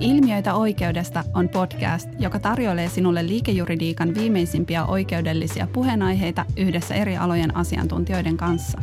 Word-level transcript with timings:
Ilmiöitä 0.00 0.54
oikeudesta 0.54 1.24
on 1.34 1.48
podcast, 1.48 2.08
joka 2.18 2.38
tarjoilee 2.38 2.88
sinulle 2.88 3.26
liikejuridiikan 3.26 4.14
viimeisimpiä 4.14 4.84
oikeudellisia 4.84 5.68
puheenaiheita 5.72 6.44
yhdessä 6.56 6.94
eri 6.94 7.16
alojen 7.16 7.56
asiantuntijoiden 7.56 8.36
kanssa. 8.36 8.78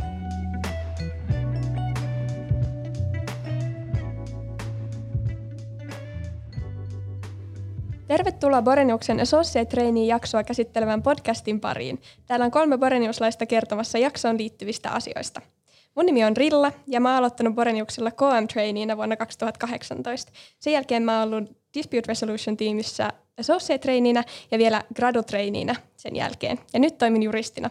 Tervetuloa 8.08 8.62
Boreniuksen 8.62 9.20
Associate 9.20 9.70
Trainee 9.70 10.04
jaksoa 10.04 10.44
käsittelevän 10.44 11.02
podcastin 11.02 11.60
pariin. 11.60 12.00
Täällä 12.26 12.44
on 12.44 12.50
kolme 12.50 12.78
boreniuslaista 12.78 13.46
kertomassa 13.46 13.98
jaksoon 13.98 14.38
liittyvistä 14.38 14.90
asioista– 14.90 15.40
Mun 15.96 16.06
nimi 16.06 16.24
on 16.24 16.36
Rilla 16.36 16.72
ja 16.86 17.00
mä 17.00 17.08
oon 17.08 17.18
aloittanut 17.18 17.54
Boreniuksella 17.54 18.10
KM 18.10 18.46
Traineena 18.52 18.96
vuonna 18.96 19.16
2018. 19.16 20.32
Sen 20.58 20.72
jälkeen 20.72 21.02
mä 21.02 21.18
oon 21.20 21.34
ollut 21.34 21.56
Dispute 21.74 22.02
Resolution 22.08 22.56
tiimissä 22.56 23.12
Associate 23.40 23.78
Traineena 23.82 24.22
ja 24.50 24.58
vielä 24.58 24.82
Gradu 24.94 25.22
Traineena 25.22 25.74
sen 25.96 26.16
jälkeen. 26.16 26.58
Ja 26.72 26.80
nyt 26.80 26.98
toimin 26.98 27.22
juristina 27.22 27.70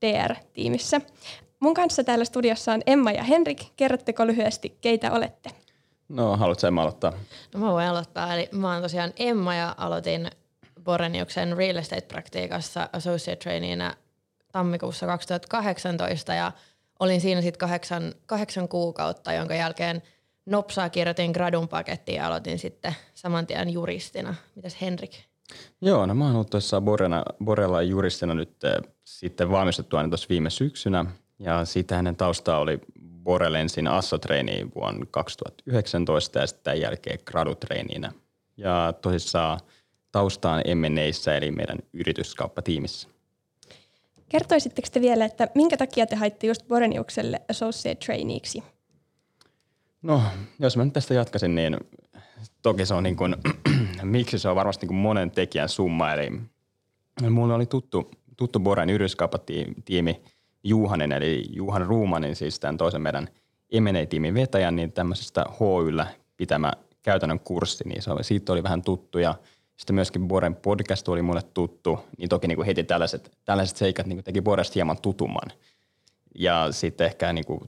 DR-tiimissä. 0.00 1.00
Mun 1.60 1.74
kanssa 1.74 2.04
täällä 2.04 2.24
studiossa 2.24 2.72
on 2.72 2.82
Emma 2.86 3.12
ja 3.12 3.22
Henrik. 3.22 3.62
Kerrotteko 3.76 4.26
lyhyesti, 4.26 4.78
keitä 4.80 5.12
olette? 5.12 5.50
No, 6.08 6.36
haluatko 6.36 6.66
Emma 6.66 6.82
aloittaa? 6.82 7.12
No 7.54 7.60
mä 7.60 7.72
voin 7.72 7.86
aloittaa. 7.86 8.34
Eli 8.34 8.48
mä 8.52 8.72
oon 8.72 8.82
tosiaan 8.82 9.12
Emma 9.16 9.54
ja 9.54 9.74
aloitin 9.78 10.30
Boreniuksen 10.84 11.56
real 11.56 11.76
estate-praktiikassa 11.76 12.88
associate 12.92 13.36
traineena 13.36 13.94
tammikuussa 14.52 15.06
2018 15.06 16.34
ja 16.34 16.52
olin 17.00 17.20
siinä 17.20 17.40
sitten 17.40 17.58
kahdeksan, 17.58 18.14
kahdeksan 18.26 18.68
kuukautta, 18.68 19.32
jonka 19.32 19.54
jälkeen 19.54 20.02
nopsaa 20.46 20.90
kirjoitin 20.90 21.30
gradun 21.30 21.68
pakettiin 21.68 22.16
ja 22.16 22.26
aloitin 22.26 22.58
sitten 22.58 22.94
saman 23.14 23.46
tien 23.46 23.72
juristina. 23.72 24.34
Mitäs 24.54 24.80
Henrik? 24.80 25.12
Joo, 25.80 26.06
no 26.06 26.14
mä 26.14 26.24
oon 26.24 26.34
ollut 26.34 26.50
tuossa 26.50 26.80
Borella, 26.80 27.24
Borella 27.44 27.82
juristina 27.82 28.34
nyt 28.34 28.64
äh, 28.64 28.92
sitten 29.04 29.50
valmistettua 29.50 30.08
tuossa 30.08 30.26
viime 30.28 30.50
syksynä. 30.50 31.04
Ja 31.38 31.64
siitä 31.64 31.96
hänen 31.96 32.16
taustaa 32.16 32.58
oli 32.58 32.80
Borelensin 33.22 33.88
assotreini 33.88 34.66
vuonna 34.74 35.06
2019 35.10 36.38
ja 36.38 36.46
sitten 36.46 36.80
jälkeen 36.80 37.18
gradutreeninä. 37.24 38.12
Ja 38.56 38.94
tosissaan 39.00 39.60
taustaan 40.12 40.62
M&Aissa 40.74 41.34
eli 41.34 41.50
meidän 41.50 41.78
yrityskauppatiimissä. 41.92 43.08
Kertoisitteko 44.28 44.88
te 44.92 45.00
vielä, 45.00 45.24
että 45.24 45.48
minkä 45.54 45.76
takia 45.76 46.06
te 46.06 46.16
haitte 46.16 46.46
just 46.46 46.68
Boreniukselle 46.68 47.42
associate 47.50 48.04
traineeksi? 48.04 48.62
No, 50.02 50.22
jos 50.58 50.76
mä 50.76 50.84
nyt 50.84 50.92
tästä 50.92 51.14
jatkaisin, 51.14 51.54
niin 51.54 51.76
toki 52.62 52.86
se 52.86 52.94
on 52.94 53.02
niin 53.02 53.16
kuin, 53.16 53.36
miksi 54.02 54.38
se 54.38 54.48
on 54.48 54.56
varmasti 54.56 54.86
niin 54.86 54.88
kuin 54.88 54.96
monen 54.96 55.30
tekijän 55.30 55.68
summa. 55.68 56.12
Eli 56.12 56.30
mulle 57.30 57.54
oli 57.54 57.66
tuttu, 57.66 58.10
tuttu 58.36 58.60
Boren 58.60 58.90
yrityskaupatiimi 58.90 60.22
Juhanen, 60.64 61.12
eli 61.12 61.44
Juhan 61.50 61.86
Ruumanin, 61.86 62.36
siis 62.36 62.60
tämän 62.60 62.76
toisen 62.76 63.02
meidän 63.02 63.28
M&A-tiimin 63.80 64.34
vetäjän, 64.34 64.76
niin 64.76 64.92
tämmöisestä 64.92 65.44
HYllä 65.60 66.06
pitämä 66.36 66.72
käytännön 67.02 67.40
kurssi, 67.40 67.84
niin 67.88 68.02
se 68.02 68.10
oli, 68.10 68.24
siitä 68.24 68.52
oli 68.52 68.62
vähän 68.62 68.82
tuttu 68.82 69.18
ja– 69.18 69.34
sitten 69.76 69.94
myöskin 69.94 70.28
Boren 70.28 70.56
podcast 70.56 71.08
oli 71.08 71.22
mulle 71.22 71.42
tuttu, 71.54 71.98
niin 72.18 72.28
toki 72.28 72.48
niin 72.48 72.56
kuin 72.56 72.66
heti 72.66 72.84
tällaiset, 72.84 73.30
tällaiset 73.44 73.76
seikat 73.76 74.06
niin 74.06 74.16
kuin 74.16 74.24
teki 74.24 74.40
Boresta 74.40 74.72
hieman 74.74 75.00
tutumman. 75.02 75.52
Ja 76.38 76.68
sitten 76.70 77.06
ehkä 77.06 77.32
niin 77.32 77.46
kuin 77.46 77.60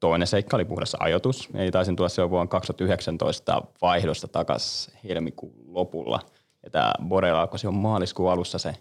toinen 0.00 0.26
seikka 0.26 0.56
oli 0.56 0.64
puhdas 0.64 0.96
ajoitus. 0.98 1.48
Eli 1.54 1.70
taisin 1.70 1.96
tulla 1.96 2.08
se 2.08 2.30
vuonna 2.30 2.50
2019 2.50 3.62
vaihdosta 3.82 4.28
takaisin 4.28 4.94
helmikuun 5.04 5.54
lopulla. 5.66 6.20
Ja 6.62 6.70
tämä 6.70 6.92
Borella 7.08 7.40
alkoi 7.40 7.58
on 7.66 7.74
maaliskuun 7.74 8.30
alussa 8.32 8.58
se, 8.58 8.74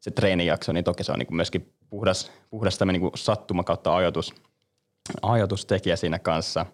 se 0.00 0.10
treenijakso, 0.10 0.72
niin 0.72 0.84
toki 0.84 1.04
se 1.04 1.12
on 1.12 1.18
niin 1.18 1.26
kuin 1.26 1.36
myöskin 1.36 1.72
puhdas, 1.90 2.30
puhdas 2.50 2.78
niin 2.80 3.00
kuin 3.00 3.12
sattuma 3.14 3.64
kautta 3.64 3.96
ajoitus, 3.96 4.34
ajoitustekijä 5.22 5.96
siinä 5.96 6.18
kanssa. 6.18 6.66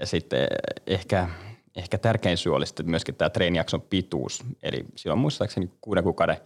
Ja 0.00 0.06
sitten 0.06 0.46
ehkä 0.86 1.28
ehkä 1.76 1.98
tärkein 1.98 2.36
syy 2.36 2.54
oli 2.54 2.66
sitten 2.66 2.90
myöskin 2.90 3.14
tämä 3.14 3.30
treenijakson 3.30 3.82
pituus. 3.82 4.44
Eli 4.62 4.84
silloin 4.96 5.20
muistaakseni 5.20 5.70
kuuden 5.80 6.04
kuukauden, 6.04 6.36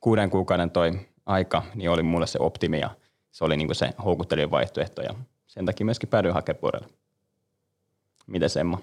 kuuden 0.00 0.30
kuukauden 0.30 0.70
toi 0.70 0.92
aika 1.26 1.62
niin 1.74 1.90
oli 1.90 2.02
mulle 2.02 2.26
se 2.26 2.38
optimi 2.40 2.80
ja 2.80 2.90
se 3.30 3.44
oli 3.44 3.56
niin 3.56 3.74
se 3.74 3.90
houkuttelin 4.04 4.50
vaihtoehto 4.50 5.02
ja 5.02 5.14
sen 5.46 5.66
takia 5.66 5.84
myöskin 5.84 6.08
päädyin 6.08 6.34
hakemaan 6.34 6.88
Miten 8.26 8.50
Emma? 8.60 8.78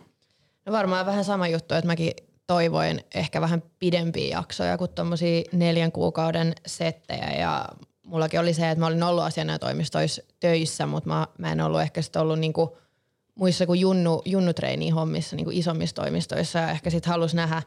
No 0.66 0.73
varmaan 0.73 1.06
vähän 1.06 1.23
sama 1.23 1.47
juttu, 1.47 1.73
että 1.73 1.88
mäkin 1.88 2.13
toivoin 2.47 3.03
ehkä 3.16 3.41
vähän 3.41 3.63
pidempiä 3.79 4.38
jaksoja 4.38 4.78
kuin 4.78 4.91
tuommoisia 4.91 5.44
neljän 5.51 5.91
kuukauden 5.91 6.53
settejä 6.66 7.31
ja 7.40 7.66
mullakin 8.03 8.40
oli 8.40 8.53
se, 8.53 8.69
että 8.69 8.79
mä 8.79 8.88
olin 8.88 9.03
ollut 9.03 9.23
asianajotoimistoissa 9.23 10.22
töissä, 10.40 10.85
mutta 10.85 11.09
mä, 11.09 11.28
mä 11.38 11.51
en 11.51 11.61
ollut 11.61 11.81
ehkä 11.81 12.01
sitten 12.01 12.22
ollut 12.22 12.40
niinku– 12.40 12.78
muissa 13.36 13.66
kuin 13.66 13.80
junnu, 13.80 14.22
junnutreeni 14.25 14.90
hommissa 14.90 15.36
niin 15.36 15.46
kuin 15.46 15.58
isommissa 15.58 15.96
toimistoissa 15.96 16.59
ja 16.59 16.72
ehkä 16.72 16.90
sitten 16.90 17.09
halusi 17.09 17.36
nähdä, 17.36 17.62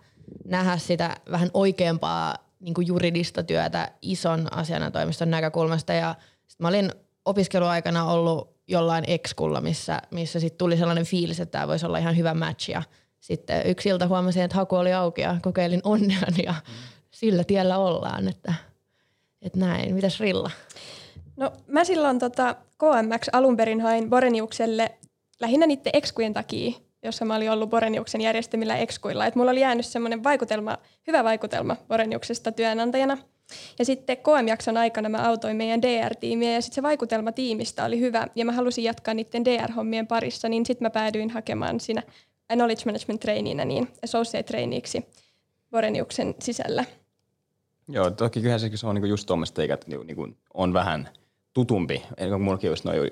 nähdä 0.45 0.79
sitä 0.79 1.17
vähän 1.31 1.51
oikeampaa 1.55 2.35
niin 2.61 2.75
kuin 2.75 2.87
juridista 2.87 3.43
työtä 3.43 3.91
ison 4.03 4.53
asianatoimiston 4.53 5.31
näkökulmasta 5.31 5.93
ja 5.93 6.15
sit 6.47 6.61
mä 6.61 6.69
olin 6.69 6.93
opiskeluaikana 7.25 8.05
ollut 8.05 8.55
jollain 8.69 9.05
ekskulla, 9.07 9.61
missä, 9.61 10.03
missä 10.11 10.41
sitten 10.41 10.59
tuli 10.59 10.77
sellainen 10.77 11.05
fiilis, 11.05 11.41
että 11.41 11.53
tämä 11.53 11.69
voisi 11.69 11.87
olla 11.87 11.99
ihan 11.99 12.17
hyvä 12.17 12.35
match 12.35 12.71
ja 12.71 12.83
sitten 13.21 13.67
yksi 13.67 13.89
ilta 13.89 14.07
huomasin, 14.07 14.43
että 14.43 14.57
haku 14.57 14.77
oli 14.77 14.93
auki 14.93 15.21
ja 15.21 15.37
kokeilin 15.43 15.81
onneani 15.85 16.43
ja 16.45 16.53
mm. 16.53 16.75
sillä 17.11 17.45
tiellä 17.45 17.79
ollaan, 17.79 18.29
että, 18.29 18.55
että 19.43 19.59
näin. 19.59 19.95
Mitäs 19.95 20.21
Rilla? 20.21 20.51
No 21.37 21.53
mä 21.67 21.85
silloin 21.85 22.19
tota 22.19 22.55
KMX 22.55 23.29
alun 23.33 23.57
perin 23.57 23.81
hain 23.81 24.11
Boreniukselle 24.11 24.99
lähinnä 25.41 25.67
niiden 25.67 25.91
ekskujen 25.93 26.35
takia, 26.35 26.73
jossa 27.03 27.25
mä 27.25 27.37
olin 27.37 27.51
ollut 27.51 27.71
Boreniuksen 27.71 28.21
järjestämillä 28.21 28.77
ekskuilla. 28.77 29.27
Et 29.27 29.35
mulla 29.35 29.51
oli 29.51 29.61
jäänyt 29.61 29.87
semmoinen 29.87 30.25
vaikutelma, 30.25 30.79
hyvä 31.07 31.25
vaikutelma 31.25 31.77
Boreniuksesta 31.89 32.53
työnantajana. 32.53 33.19
Ja 33.79 33.85
sitten 33.85 34.17
KM-jakson 34.17 34.77
aikana 34.77 35.09
mä 35.09 35.29
autoin 35.29 35.57
meidän 35.57 35.83
DR-tiimiä 35.83 36.53
ja 36.53 36.63
sitten 36.63 36.75
se 36.75 36.83
vaikutelma 36.83 37.33
tiimistä 37.33 37.85
oli 37.85 38.01
hyvä 38.01 38.27
ja 38.35 38.45
mä 38.45 38.53
halusin 38.53 38.85
jatkaa 38.85 39.15
niiden 39.15 39.45
DR-hommien 39.45 40.07
parissa, 40.07 40.49
niin 40.49 40.67
sitten 40.67 40.85
mä 40.85 40.91
päädyin 40.91 41.31
hakemaan 41.31 41.81
siinä 41.81 42.03
knowledge 42.49 42.83
management 42.85 43.21
trainina 43.21 43.65
niin 43.65 43.89
associate 44.05 44.43
traineeksi 44.43 45.07
Boreniuksen 45.71 46.35
sisällä. 46.39 46.85
Joo, 47.89 48.11
toki 48.11 48.41
kyllä 48.41 48.59
se, 48.59 48.87
on 48.87 48.95
niinku 48.95 49.07
just 49.07 49.27
tuommoista, 49.27 49.63
että 49.63 49.87
niinku 49.89 50.29
on 50.55 50.73
vähän 50.73 51.09
tutumpi. 51.55 52.03
Eli 52.17 52.39
mullakin 52.39 52.71
just 52.71 52.85
noin 52.85 53.11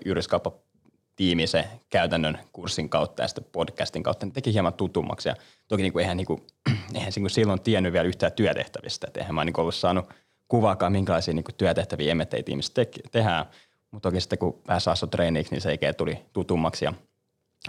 tiimi 1.17 1.47
se 1.47 1.65
käytännön 1.91 2.39
kurssin 2.53 2.89
kautta 2.89 3.23
ja 3.23 3.29
sitten 3.29 3.45
podcastin 3.53 4.03
kautta 4.03 4.27
niin 4.27 4.33
teki 4.33 4.53
hieman 4.53 4.75
tutummaksi. 4.75 5.29
Ja 5.29 5.37
toki 5.69 5.83
niin 5.83 5.93
kuin, 5.93 6.03
eihän, 6.03 6.17
niin 6.17 6.27
kuin, 6.27 6.43
eihän 6.95 7.13
niin 7.17 7.23
kuin 7.23 7.31
silloin 7.31 7.61
tiennyt 7.61 7.93
vielä 7.93 8.09
yhtään 8.09 8.33
työtehtävistä. 8.33 9.07
Et 9.07 9.17
eihän 9.17 9.35
mä 9.35 9.45
niin 9.45 9.61
ollut 9.61 9.75
saanut 9.75 10.07
kuvaakaan, 10.49 10.93
minkälaisia 10.93 11.35
niin 11.35 11.45
kuin 11.45 11.55
työtehtäviä 11.55 12.15
M&A-tiimissä 12.15 12.75
te- 12.75 12.89
tehdään. 13.11 13.47
Mutta 13.91 14.09
toki 14.09 14.21
sitten 14.21 14.39
kun 14.39 14.61
pääsi 14.67 14.91
treeniksi, 15.11 15.53
niin 15.53 15.61
se 15.61 15.71
eikä 15.71 15.93
tuli 15.93 16.19
tutummaksi. 16.33 16.85
Ja 16.85 16.93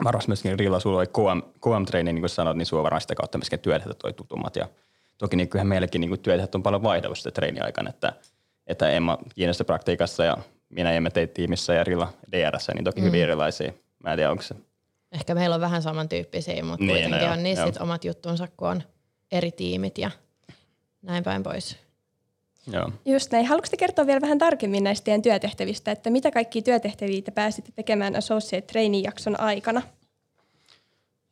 varmasti 0.03 0.29
myöskin 0.29 0.59
Rilla, 0.59 0.79
sulla 0.79 0.97
oli 0.97 1.07
KM, 1.07 1.41
KM-treeni, 1.61 2.13
niin 2.13 2.21
kuin 2.21 2.29
sanoit, 2.29 2.57
niin 2.57 2.65
sulla 2.65 2.83
varmaan 2.83 3.01
sitä 3.01 3.15
kautta 3.15 3.37
myöskin 3.37 3.59
työtehtävät 3.59 3.97
toi 3.97 4.13
tutummat. 4.13 4.55
Ja 4.55 4.67
toki 5.17 5.35
niin 5.35 5.49
kyllähän 5.49 5.67
meillekin 5.67 6.01
niin 6.01 6.19
työtehtävät 6.19 6.55
on 6.55 6.63
paljon 6.63 6.83
vaihdelusta 6.83 7.31
treeniaikana, 7.31 7.89
että, 7.89 8.13
että 8.67 8.89
Emma 8.89 9.17
kiinnostaa 9.35 9.65
praktiikassa 9.65 10.23
ja 10.23 10.37
minä 10.75 10.91
emme 10.91 11.09
teit 11.09 11.33
tiimissä 11.33 11.73
ja 11.73 11.83
Rilla 11.83 12.13
DRS, 12.31 12.67
niin 12.73 12.83
toki 12.83 13.01
mm. 13.01 13.07
hyvin 13.07 13.21
erilaisia. 13.21 13.73
Mä 14.03 14.11
en 14.11 14.17
tiedä, 14.17 14.31
onko 14.31 14.43
se. 14.43 14.55
Ehkä 15.11 15.35
meillä 15.35 15.55
on 15.55 15.61
vähän 15.61 15.81
samantyyppisiä, 15.81 16.63
mutta 16.63 16.85
niin, 16.85 17.01
kuitenkin 17.01 17.27
no 17.27 17.33
on 17.33 17.43
niissä 17.43 17.83
omat 17.83 18.05
juttunsa, 18.05 18.47
kun 18.57 18.67
on 18.67 18.83
eri 19.31 19.51
tiimit 19.51 19.97
ja 19.97 20.11
näin 21.01 21.23
päin 21.23 21.43
pois. 21.43 21.77
Joo. 22.71 22.91
Just 23.05 23.31
näin. 23.31 23.45
Haluaisitte 23.45 23.77
kertoa 23.77 24.07
vielä 24.07 24.21
vähän 24.21 24.37
tarkemmin 24.37 24.83
näistä 24.83 25.05
teidän 25.05 25.21
työtehtävistä, 25.21 25.91
että 25.91 26.09
mitä 26.09 26.31
kaikki 26.31 26.61
työtehtäviä 26.61 27.21
te 27.21 27.31
pääsitte 27.31 27.71
tekemään 27.75 28.15
Associate 28.15 28.67
Training-jakson 28.67 29.39
aikana? 29.39 29.81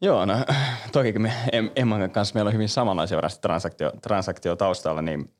Joo, 0.02 0.26
no 0.26 0.34
toki 0.92 1.20
me 1.20 1.34
Emman 1.76 2.12
kanssa 2.12 2.34
meillä 2.34 2.50
on 2.50 2.54
hyvin 2.54 2.70
samanlaisia 2.70 3.22
transaktio, 3.42 3.92
transaktio 4.02 4.56
taustalla, 4.56 5.02
niin 5.02 5.34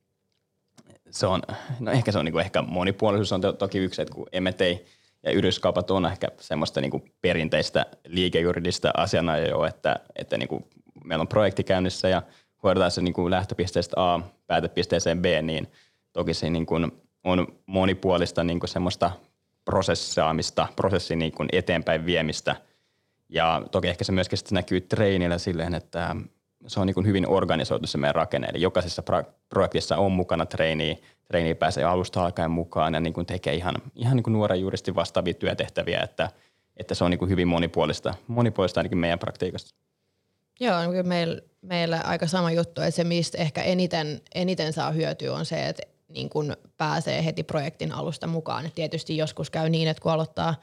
se 1.11 1.27
on, 1.27 1.41
no 1.79 1.91
ehkä 1.91 2.11
se 2.11 2.19
on 2.19 2.25
niin 2.25 2.33
kuin 2.33 2.45
ehkä 2.45 2.61
monipuolisuus 2.61 3.31
on 3.31 3.41
to, 3.41 3.53
toki 3.53 3.77
yksi, 3.77 4.01
että 4.01 4.13
kun 4.13 4.27
M&A 4.41 4.91
ja 5.23 5.31
yrityskaupat 5.31 5.91
on 5.91 6.05
ehkä 6.05 6.27
semmoista 6.39 6.81
niin 6.81 6.91
kuin 6.91 7.13
perinteistä 7.21 7.85
liikejuridista 8.07 8.91
asianajoa, 8.97 9.67
että, 9.67 9.95
että 10.15 10.37
niin 10.37 10.49
kuin 10.49 10.65
meillä 11.03 11.21
on 11.21 11.27
projekti 11.27 11.63
käynnissä 11.63 12.09
ja 12.09 12.21
hoidetaan 12.63 12.91
se 12.91 13.01
niin 13.01 13.13
kuin 13.13 13.31
lähtöpisteestä 13.31 13.95
A 13.97 14.21
päätepisteeseen 14.47 15.21
B, 15.21 15.25
niin 15.41 15.67
toki 16.13 16.33
se 16.33 16.49
niin 16.49 16.65
kuin 16.65 16.91
on 17.23 17.47
monipuolista 17.65 18.43
niin 18.43 18.59
kuin 18.59 18.69
semmoista 18.69 19.11
prosessaamista, 19.65 20.67
prosessin 20.75 21.19
niin 21.19 21.31
kuin 21.31 21.49
eteenpäin 21.51 22.05
viemistä. 22.05 22.55
Ja 23.29 23.61
toki 23.71 23.87
ehkä 23.87 24.03
se 24.03 24.11
myöskin 24.11 24.39
näkyy 24.51 24.81
treenillä 24.81 25.37
silleen, 25.37 25.73
että 25.73 26.15
se 26.67 26.79
on 26.79 26.87
niin 26.87 27.05
hyvin 27.05 27.27
organisoitu 27.27 27.87
se 27.87 27.97
meidän 27.97 28.15
rakenne. 28.15 28.47
Eli 28.47 28.61
jokaisessa 28.61 29.03
projektissa 29.49 29.97
on 29.97 30.11
mukana 30.11 30.45
treeni, 30.45 31.01
treeni 31.27 31.55
pääsee 31.55 31.83
alusta 31.83 32.25
alkaen 32.25 32.51
mukaan 32.51 32.93
ja 32.93 32.99
niin 32.99 33.13
kuin 33.13 33.25
tekee 33.25 33.53
ihan, 33.53 33.75
ihan 33.95 34.15
niin 34.15 34.23
kuin 34.23 34.33
nuoren 34.33 34.61
juuristi 34.61 34.95
vastaavia 34.95 35.33
työtehtäviä, 35.33 35.99
että, 35.99 36.29
että 36.77 36.95
se 36.95 37.03
on 37.03 37.11
niin 37.11 37.29
hyvin 37.29 37.47
monipuolista, 37.47 38.13
monipuolista 38.27 38.79
ainakin 38.79 38.97
meidän 38.97 39.19
praktiikassa. 39.19 39.75
Joo, 40.59 40.89
kyllä 40.89 41.03
meillä, 41.03 41.41
meillä 41.61 42.01
aika 42.05 42.27
sama 42.27 42.51
juttu, 42.51 42.81
että 42.81 42.91
se 42.91 43.03
mistä 43.03 43.37
ehkä 43.37 43.63
eniten, 43.63 44.21
eniten 44.35 44.73
saa 44.73 44.91
hyötyä 44.91 45.33
on 45.33 45.45
se, 45.45 45.67
että 45.67 45.83
niin 46.07 46.29
kun 46.29 46.57
pääsee 46.77 47.25
heti 47.25 47.43
projektin 47.43 47.91
alusta 47.91 48.27
mukaan. 48.27 48.65
Et 48.65 48.75
tietysti 48.75 49.17
joskus 49.17 49.49
käy 49.49 49.69
niin, 49.69 49.87
että 49.87 50.01
kun 50.01 50.11
aloittaa, 50.11 50.55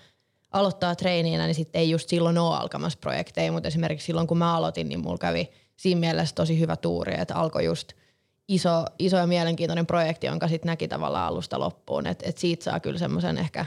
aloittaa 0.53 0.95
treeniinä, 0.95 1.47
niin 1.47 1.55
sitten 1.55 1.81
ei 1.81 1.91
just 1.91 2.09
silloin 2.09 2.39
ole 2.39 2.57
alkamassa 2.57 2.99
projekteja, 3.01 3.53
mutta 3.53 3.69
esimerkiksi 3.69 4.07
silloin 4.07 4.27
kun 4.27 4.39
mä 4.39 4.57
aloitin, 4.57 4.89
niin 4.89 5.01
mulla 5.01 5.19
kävi 5.19 5.51
siinä 5.79 6.01
mielessä 6.01 6.35
tosi 6.35 6.61
hyvä 6.61 6.77
tuuri, 6.77 7.21
että 7.21 7.35
alkoi 7.35 7.65
just 7.65 7.93
iso, 8.49 8.85
iso 8.99 9.17
ja 9.17 9.27
mielenkiintoinen 9.27 9.87
projekti, 9.87 10.27
jonka 10.27 10.49
sitten 10.49 10.67
näki 10.67 10.89
tavallaan 10.89 11.27
alusta 11.27 11.61
loppuun. 11.61 12.07
Että 12.07 12.29
et 12.29 12.39
siitä 12.39 12.65
saa 12.65 12.81
kyllä 12.81 12.99
semmoisen 12.99 13.39
ehkä 13.39 13.67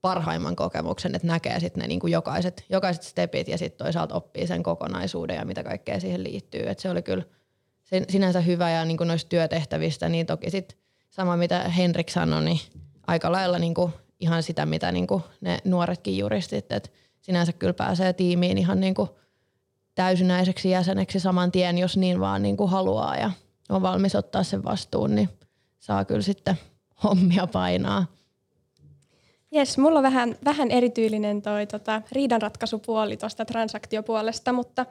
parhaimman 0.00 0.56
kokemuksen, 0.56 1.14
että 1.14 1.28
näkee 1.28 1.60
sitten 1.60 1.80
ne 1.80 1.88
niinku 1.88 2.06
jokaiset, 2.06 2.64
jokaiset 2.68 3.02
stepit 3.02 3.48
ja 3.48 3.58
sitten 3.58 3.84
toisaalta 3.84 4.14
oppii 4.14 4.46
sen 4.46 4.62
kokonaisuuden 4.62 5.36
ja 5.36 5.44
mitä 5.44 5.64
kaikkea 5.64 6.00
siihen 6.00 6.24
liittyy. 6.24 6.68
Et 6.68 6.78
se 6.78 6.90
oli 6.90 7.02
kyllä 7.02 7.24
sinänsä 8.08 8.40
hyvä 8.40 8.70
ja 8.70 8.84
niinku 8.84 9.04
noista 9.04 9.28
työtehtävistä, 9.28 10.08
niin 10.08 10.26
toki 10.26 10.50
sitten 10.50 10.78
sama 11.10 11.36
mitä 11.36 11.68
Henrik 11.68 12.08
sanoi, 12.08 12.44
niin 12.44 12.60
aika 13.06 13.32
lailla 13.32 13.58
niinku 13.58 13.90
ihan 14.20 14.42
sitä, 14.42 14.66
mitä 14.66 14.92
niinku 14.92 15.22
ne 15.40 15.58
nuoretkin 15.64 16.18
juristit, 16.18 16.72
että 16.72 16.90
sinänsä 17.20 17.52
kyllä 17.52 17.74
pääsee 17.74 18.12
tiimiin 18.12 18.58
ihan 18.58 18.80
niinku 18.80 19.18
täysinäiseksi 19.94 20.70
jäseneksi 20.70 21.20
saman 21.20 21.52
tien, 21.52 21.78
jos 21.78 21.96
niin 21.96 22.20
vaan 22.20 22.42
niinku 22.42 22.66
haluaa 22.66 23.16
ja 23.16 23.30
on 23.68 23.82
valmis 23.82 24.14
ottaa 24.14 24.42
sen 24.42 24.64
vastuun, 24.64 25.14
niin 25.14 25.28
saa 25.78 26.04
kyllä 26.04 26.22
sitten 26.22 26.56
hommia 27.04 27.46
painaa. 27.46 28.06
Jes, 29.50 29.78
mulla 29.78 29.98
on 29.98 30.02
vähän, 30.02 30.36
vähän 30.44 30.70
erityylinen 30.70 31.42
toi 31.42 31.66
tota, 31.66 32.02
riidanratkaisupuoli 32.12 33.16
tuosta 33.16 33.44
transaktiopuolesta, 33.44 34.52
mutta 34.52 34.86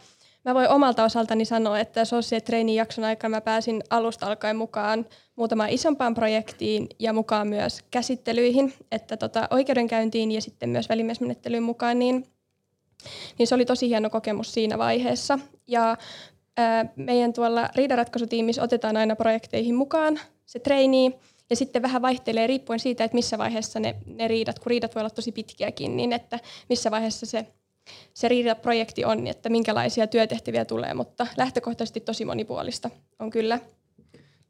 mä 0.45 0.53
voin 0.53 0.69
omalta 0.69 1.03
osaltani 1.03 1.45
sanoa, 1.45 1.79
että 1.79 2.05
Societ 2.05 2.45
Trainin 2.45 2.75
jakson 2.75 3.03
aikana 3.03 3.35
mä 3.35 3.41
pääsin 3.41 3.83
alusta 3.89 4.27
alkaen 4.27 4.55
mukaan 4.55 5.05
muutamaan 5.35 5.69
isompaan 5.69 6.13
projektiin 6.13 6.87
ja 6.99 7.13
mukaan 7.13 7.47
myös 7.47 7.79
käsittelyihin, 7.91 8.73
että 8.91 9.17
tota, 9.17 9.47
oikeudenkäyntiin 9.51 10.31
ja 10.31 10.41
sitten 10.41 10.69
myös 10.69 10.89
välimiesmenettelyyn 10.89 11.63
mukaan, 11.63 11.99
niin, 11.99 12.25
niin 13.37 13.47
se 13.47 13.55
oli 13.55 13.65
tosi 13.65 13.87
hieno 13.89 14.09
kokemus 14.09 14.53
siinä 14.53 14.77
vaiheessa. 14.77 15.39
Ja 15.67 15.97
meidän 16.95 17.33
tuolla 17.33 17.69
riidanratkaisutiimissä 17.75 18.63
otetaan 18.63 18.97
aina 18.97 19.15
projekteihin 19.15 19.75
mukaan 19.75 20.19
se 20.45 20.59
treini, 20.59 21.19
ja 21.49 21.55
sitten 21.55 21.81
vähän 21.81 22.01
vaihtelee 22.01 22.47
riippuen 22.47 22.79
siitä, 22.79 23.03
että 23.03 23.15
missä 23.15 23.37
vaiheessa 23.37 23.79
ne, 23.79 23.95
ne 24.05 24.27
riidat, 24.27 24.59
kun 24.59 24.69
riidat 24.69 24.95
voi 24.95 25.01
olla 25.01 25.09
tosi 25.09 25.31
pitkiäkin, 25.31 25.97
niin 25.97 26.13
että 26.13 26.39
missä 26.69 26.91
vaiheessa 26.91 27.25
se, 27.25 27.47
se 28.13 28.27
riidaprojekti 28.27 29.05
on, 29.05 29.27
että 29.27 29.49
minkälaisia 29.49 30.07
työtehtäviä 30.07 30.65
tulee, 30.65 30.93
mutta 30.93 31.27
lähtökohtaisesti 31.37 31.99
tosi 31.99 32.25
monipuolista 32.25 32.89
on 33.19 33.29
kyllä. 33.29 33.59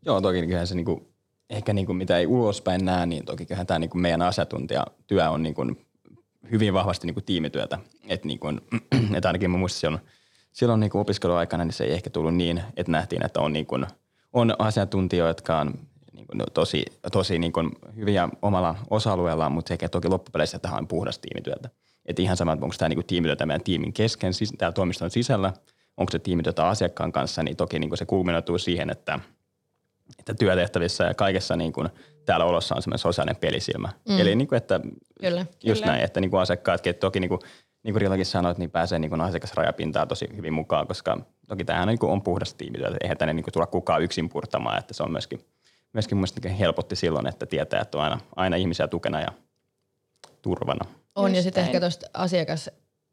Joo, 0.05 0.21
toki 0.21 0.41
kyllähän 0.41 0.67
se 0.67 0.75
niinku, 0.75 1.07
ehkä 1.49 1.73
niinku, 1.73 1.93
mitä 1.93 2.17
ei 2.17 2.27
ulospäin 2.27 2.85
näe, 2.85 3.05
niin 3.05 3.25
toki 3.25 3.45
kyllähän 3.45 3.67
tämä 3.67 3.79
niinku 3.79 3.97
meidän 3.97 4.21
asiantuntijatyö 4.21 5.29
on 5.29 5.43
niinku 5.43 5.65
hyvin 6.51 6.73
vahvasti 6.73 7.07
niinku 7.07 7.21
tiimityötä. 7.21 7.79
Että 8.07 8.27
niinku, 8.27 8.47
et 9.17 9.25
ainakin 9.25 9.51
mä 9.51 9.57
muistan 9.57 9.79
silloin, 9.79 10.01
silloin 10.51 10.79
niinku 10.79 10.99
opiskeluaikana 10.99 11.65
niin 11.65 11.73
se 11.73 11.83
ei 11.83 11.93
ehkä 11.93 12.09
tullut 12.09 12.35
niin, 12.35 12.63
että 12.77 12.91
nähtiin, 12.91 13.25
että 13.25 13.39
on, 13.39 13.53
niinku, 13.53 13.79
on 14.33 14.55
asiantuntijoita, 14.59 15.29
jotka 15.29 15.59
on 15.59 15.73
niin 16.13 16.27
kuin, 16.27 16.37
no, 16.37 16.45
tosi, 16.53 16.85
tosi 17.11 17.39
niin 17.39 17.51
kuin 17.53 17.71
hyviä 17.95 18.29
omalla 18.41 18.75
osa-alueellaan, 18.89 19.51
mutta 19.51 19.69
sekä 19.69 19.89
toki 19.89 20.07
loppupeleissä 20.07 20.59
tähän 20.59 20.79
on 20.79 20.87
puhdas 20.87 21.19
tiimityötä. 21.19 21.69
Et 22.05 22.19
ihan 22.19 22.37
sama, 22.37 22.51
onko 22.51 22.75
tämä 22.77 22.89
niin 22.89 23.05
tiimityötä 23.05 23.45
meidän 23.45 23.63
tiimin 23.63 23.93
kesken, 23.93 24.33
siis 24.33 24.53
täällä 24.57 24.73
toimiston 24.73 25.11
sisällä, 25.11 25.53
onko 25.97 26.11
se 26.11 26.19
tiimityötä 26.19 26.67
asiakkaan 26.67 27.11
kanssa, 27.11 27.43
niin 27.43 27.57
toki 27.57 27.79
niin 27.79 27.89
kuin 27.89 27.97
se 27.97 28.05
kulminoituu 28.05 28.57
siihen, 28.57 28.89
että, 28.89 29.19
että 30.19 30.33
työtehtävissä 30.33 31.03
ja 31.03 31.13
kaikessa 31.13 31.55
niin 31.55 31.73
kuin 31.73 31.89
täällä 32.25 32.45
olossa 32.45 32.75
on 32.75 32.81
semmoinen 32.81 32.99
sosiaalinen 32.99 33.41
pelisilmä. 33.41 33.89
Mm. 34.09 34.19
Eli 34.19 34.35
niin 34.35 34.47
kuin, 34.47 34.57
että 34.57 34.79
Kyllä. 35.21 35.45
just 35.63 35.81
Kyllä. 35.81 35.91
näin, 35.91 36.05
että 36.05 36.21
niin 36.21 36.31
kuin 36.31 36.41
asiakkaatkin, 36.41 36.89
että 36.89 36.99
toki 36.99 37.19
niin 37.19 37.29
kuin, 37.29 37.39
niin 37.83 37.93
kuin 37.93 38.01
Rillakin 38.01 38.25
sanoit, 38.25 38.57
niin 38.57 38.71
pääsee 38.71 38.99
niin 38.99 39.09
kuin 39.09 39.21
asiakasrajapintaan 39.21 40.07
tosi 40.07 40.27
hyvin 40.35 40.53
mukaan, 40.53 40.87
koska 40.87 41.17
toki 41.47 41.65
tämähän 41.65 41.83
on, 41.83 41.91
niin 41.91 41.99
kuin 41.99 42.11
on 42.11 42.21
puhdas 42.21 42.53
tiimityötä. 42.53 42.97
Eihän 43.01 43.17
tänne 43.17 43.33
niin 43.33 43.43
kuin 43.43 43.53
tulla 43.53 43.67
kukaan 43.67 44.03
yksin 44.03 44.29
purtamaan, 44.29 44.79
että 44.79 44.93
se 44.93 45.03
on 45.03 45.11
myöskin– 45.11 45.39
myöskin 45.93 46.17
mielestäni 46.17 46.59
helpotti 46.59 46.95
silloin, 46.95 47.27
että 47.27 47.45
tietää, 47.45 47.81
että 47.81 47.97
on 47.97 48.03
aina, 48.03 48.19
aina 48.35 48.55
ihmisiä 48.55 48.87
tukena 48.87 49.21
ja 49.21 49.31
turvana. 50.41 50.85
On 51.15 51.29
Just 51.29 51.35
ja 51.35 51.41
sitten 51.43 51.63
ehkä 51.63 51.79
tuosta 51.79 52.07
asiakas, 52.13 52.69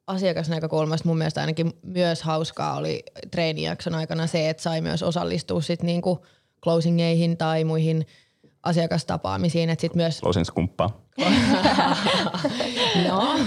asiakasnäkökulmasta 0.06 1.08
mun 1.08 1.18
mielestä 1.18 1.40
ainakin 1.40 1.72
myös 1.82 2.22
hauskaa 2.22 2.76
oli 2.76 3.02
treenijakson 3.30 3.94
aikana 3.94 4.26
se, 4.26 4.50
että 4.50 4.62
sai 4.62 4.80
myös 4.80 5.02
osallistua 5.02 5.60
sit 5.60 5.82
niinku 5.82 6.26
closingeihin 6.62 7.36
tai 7.36 7.64
muihin 7.64 8.06
asiakastapaamisiin, 8.62 9.70
että 9.70 9.80
sit 9.80 9.94
myös 9.94 10.20
Closing 10.20 10.44
skumppaa. 10.44 11.08
No, 13.08 13.38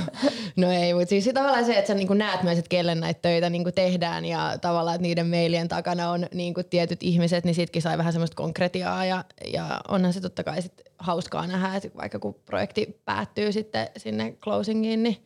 no 0.55 0.71
ei, 0.71 0.93
mutta 0.93 1.09
siis 1.09 1.29
tavallaan 1.33 1.65
se, 1.65 1.77
että 1.77 1.87
sä 1.87 1.93
niinku 1.93 2.13
näet 2.13 2.43
myös, 2.43 2.57
että 2.57 2.69
kelle 2.69 2.95
näitä 2.95 3.21
töitä 3.21 3.49
niinku 3.49 3.71
tehdään 3.71 4.25
ja 4.25 4.57
tavallaan, 4.61 4.95
että 4.95 5.01
niiden 5.01 5.27
mailien 5.27 5.67
takana 5.67 6.11
on 6.11 6.27
niinku 6.33 6.63
tietyt 6.63 7.03
ihmiset, 7.03 7.45
niin 7.45 7.55
sitkin 7.55 7.81
sai 7.81 7.97
vähän 7.97 8.13
semmoista 8.13 8.35
konkretiaa 8.35 9.05
ja, 9.05 9.23
ja 9.53 9.81
onhan 9.87 10.13
se 10.13 10.21
totta 10.21 10.43
kai 10.43 10.61
sit 10.61 10.81
hauskaa 10.97 11.47
nähdä, 11.47 11.75
että 11.75 11.89
vaikka 11.97 12.19
kun 12.19 12.35
projekti 12.45 13.01
päättyy 13.05 13.51
sitten 13.51 13.87
sinne 13.97 14.31
closingiin, 14.31 15.03
niin, 15.03 15.17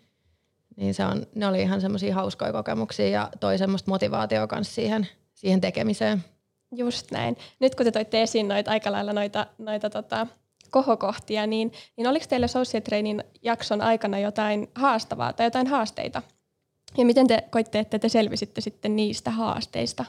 niin 0.76 0.94
se 0.94 1.06
on, 1.06 1.26
ne 1.36 1.48
oli 1.48 1.62
ihan 1.62 1.82
semmoisia 1.82 2.16
hauskoja 2.16 2.52
kokemuksia 2.52 3.10
ja 3.10 3.30
toi 3.40 3.58
semmoista 3.58 3.92
motivaatiota 3.92 4.48
kanssa 4.48 4.76
siihen, 4.76 5.08
siihen 5.34 5.62
tekemiseen. 5.62 6.24
Just 6.78 7.12
näin. 7.12 7.38
Nyt 7.60 7.76
kun 7.76 7.86
te 7.86 7.92
toitte 7.92 8.22
esiin 8.22 8.48
noita 8.48 8.72
aika 8.72 8.92
lailla 8.92 9.14
noita, 9.14 9.48
noita 9.58 9.90
tota, 9.90 10.28
kohokohtia, 10.72 11.48
niin, 11.48 11.72
niin 11.98 12.08
oliko 12.08 12.26
teillä 12.30 12.48
Social 12.48 12.82
Trainin 12.82 13.24
jakson 13.42 13.82
aikana 13.82 14.20
jotain 14.20 14.68
haastavaa 14.76 15.34
tai 15.34 15.46
jotain 15.46 15.68
haasteita? 15.68 16.22
Ja 16.98 17.06
miten 17.06 17.28
te 17.28 17.44
koitte, 17.52 17.80
että 17.80 18.00
te 18.00 18.10
selvisitte 18.10 18.62
sitten 18.62 18.96
niistä 18.96 19.32
haasteista? 19.32 20.06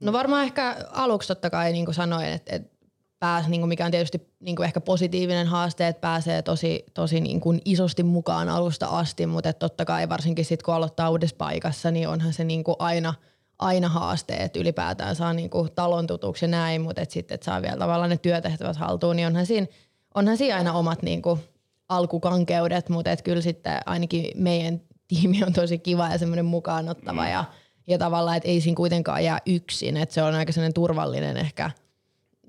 No 0.00 0.12
varmaan 0.12 0.44
ehkä 0.44 0.76
aluksi 0.92 1.28
totta 1.28 1.50
kai 1.50 1.72
niin 1.72 1.84
kuin 1.84 1.94
sanoin, 1.94 2.26
että, 2.26 2.56
että 2.56 2.72
pääs, 3.18 3.48
niin 3.48 3.60
kuin 3.60 3.68
mikä 3.68 3.84
on 3.84 3.90
tietysti 3.90 4.32
niin 4.40 4.56
kuin 4.56 4.64
ehkä 4.64 4.80
positiivinen 4.80 5.46
haaste, 5.46 5.88
että 5.88 6.00
pääsee 6.00 6.42
tosi, 6.42 6.84
tosi 6.94 7.20
niin 7.20 7.40
kuin 7.40 7.60
isosti 7.64 8.02
mukaan 8.02 8.48
alusta 8.48 8.86
asti, 8.86 9.26
mutta 9.26 9.48
että 9.48 9.58
totta 9.58 9.84
kai 9.84 10.08
varsinkin 10.08 10.44
sitten 10.44 10.64
kun 10.64 10.74
aloittaa 10.74 11.10
uudessa 11.10 11.36
paikassa, 11.36 11.90
niin 11.90 12.08
onhan 12.08 12.32
se 12.32 12.44
niin 12.44 12.64
kuin 12.64 12.76
aina, 12.78 13.14
aina 13.62 13.88
haaste, 13.88 14.34
että 14.34 14.58
ylipäätään 14.58 15.16
saa 15.16 15.32
niin 15.32 15.50
kuin 15.50 15.72
talon 15.74 16.06
tutuksi 16.06 16.44
ja 16.44 16.48
näin, 16.48 16.80
mutta 16.80 17.02
että 17.02 17.12
sitten 17.12 17.34
että 17.34 17.44
saa 17.44 17.62
vielä 17.62 17.76
tavallaan 17.76 18.10
ne 18.10 18.16
työtehtävät 18.16 18.76
haltuun, 18.76 19.16
niin 19.16 19.26
onhan 19.26 19.46
siinä, 19.46 19.66
onhan 20.14 20.36
siinä 20.36 20.56
aina 20.56 20.72
omat 20.72 21.02
niin 21.02 21.22
kuin 21.22 21.40
alkukankeudet, 21.88 22.88
mutta 22.88 23.10
että 23.10 23.22
kyllä 23.22 23.42
sitten 23.42 23.80
ainakin 23.86 24.30
meidän 24.34 24.80
tiimi 25.08 25.44
on 25.44 25.52
tosi 25.52 25.78
kiva 25.78 26.08
ja 26.08 26.18
semmoinen 26.18 26.44
mukaanottava 26.44 27.28
ja, 27.28 27.44
ja 27.86 27.98
tavallaan, 27.98 28.36
että 28.36 28.48
ei 28.48 28.60
siinä 28.60 28.76
kuitenkaan 28.76 29.24
jää 29.24 29.38
yksin, 29.46 29.96
että 29.96 30.14
se 30.14 30.22
on 30.22 30.34
aika 30.34 30.52
sellainen 30.52 30.74
turvallinen 30.74 31.36
ehkä– 31.36 31.70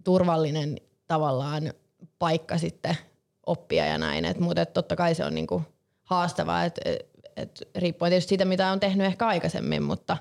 turvallinen 0.03 0.77
tavallaan 1.07 1.73
paikka 2.19 2.57
sitten 2.57 2.97
oppia 3.45 3.85
ja 3.85 3.97
näin. 3.97 4.25
Et, 4.25 4.39
mutta 4.39 4.61
et 4.61 4.73
totta 4.73 4.95
kai 4.95 5.15
se 5.15 5.25
on 5.25 5.35
niinku 5.35 5.61
haastavaa, 6.03 6.63
että 6.63 6.81
et, 7.35 7.61
riippuen 7.75 8.09
tietysti 8.09 8.29
siitä, 8.29 8.45
mitä 8.45 8.71
on 8.71 8.79
tehnyt 8.79 9.07
ehkä 9.07 9.27
aikaisemmin, 9.27 9.83
mutta, 9.83 10.17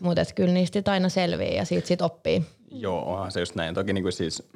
mutta 0.00 0.20
et 0.20 0.32
kyllä 0.32 0.52
niistä 0.52 0.92
aina 0.92 1.08
selviää 1.08 1.50
ja 1.50 1.64
siitä 1.64 1.86
sit 1.86 2.02
oppii. 2.02 2.44
Joo, 2.70 3.12
onhan 3.12 3.32
se 3.32 3.40
just 3.40 3.54
näin. 3.54 3.74
Toki 3.74 3.92
niin 3.92 4.04
kuin 4.04 4.12
siis 4.12 4.48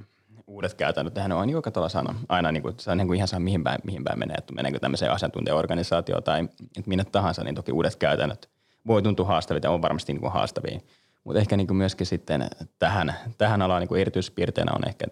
uudet 0.46 0.75
käytännöt, 0.75 1.14
tähän 1.14 1.32
on 1.32 1.50
joka 1.50 1.70
tavalla 1.70 1.88
sana. 1.88 2.14
Aina 2.28 2.52
niin 2.52 2.62
kuin, 2.62 2.75
se 2.78 2.90
on 2.90 2.99
niin 2.99 3.06
kuin 3.06 3.16
ihan 3.16 3.28
sama 3.28 3.44
mihin 3.44 3.64
päin, 3.64 3.80
mihin 3.84 4.04
päin 4.04 4.18
menee, 4.18 4.34
että 4.34 4.54
meneekö 4.54 4.78
tämmöiseen 4.78 5.12
asiantuntijaorganisaatioon 5.12 6.22
tai 6.22 6.49
minne 6.87 7.04
tahansa, 7.04 7.44
niin 7.44 7.54
toki 7.54 7.72
uudet 7.72 7.96
käytännöt 7.96 8.50
voi 8.87 9.02
tuntua 9.02 9.26
haastavia 9.26 9.60
ja 9.62 9.70
on 9.70 9.82
varmasti 9.82 10.12
niin 10.12 10.20
kuin 10.20 10.32
haastavia. 10.32 10.80
Mutta 11.25 11.40
ehkä 11.40 11.56
niin 11.56 11.66
kuin 11.66 11.76
myöskin 11.76 12.06
sitten 12.06 12.49
tähän, 12.78 13.14
tähän 13.38 13.62
alaan 13.62 13.80
niin 13.80 13.88
kuin 13.88 14.00
erityispiirteinä 14.00 14.72
on 14.72 14.88
ehkä 14.88 15.06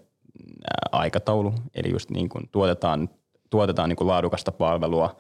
aikataulu, 0.93 1.55
eli 1.75 1.91
just 1.91 2.11
niin 2.11 2.29
kuin 2.29 2.49
tuotetaan, 2.53 3.09
tuotetaan 3.51 3.89
niin 3.89 3.97
kuin 3.97 4.09
laadukasta 4.09 4.53
palvelua 4.53 5.17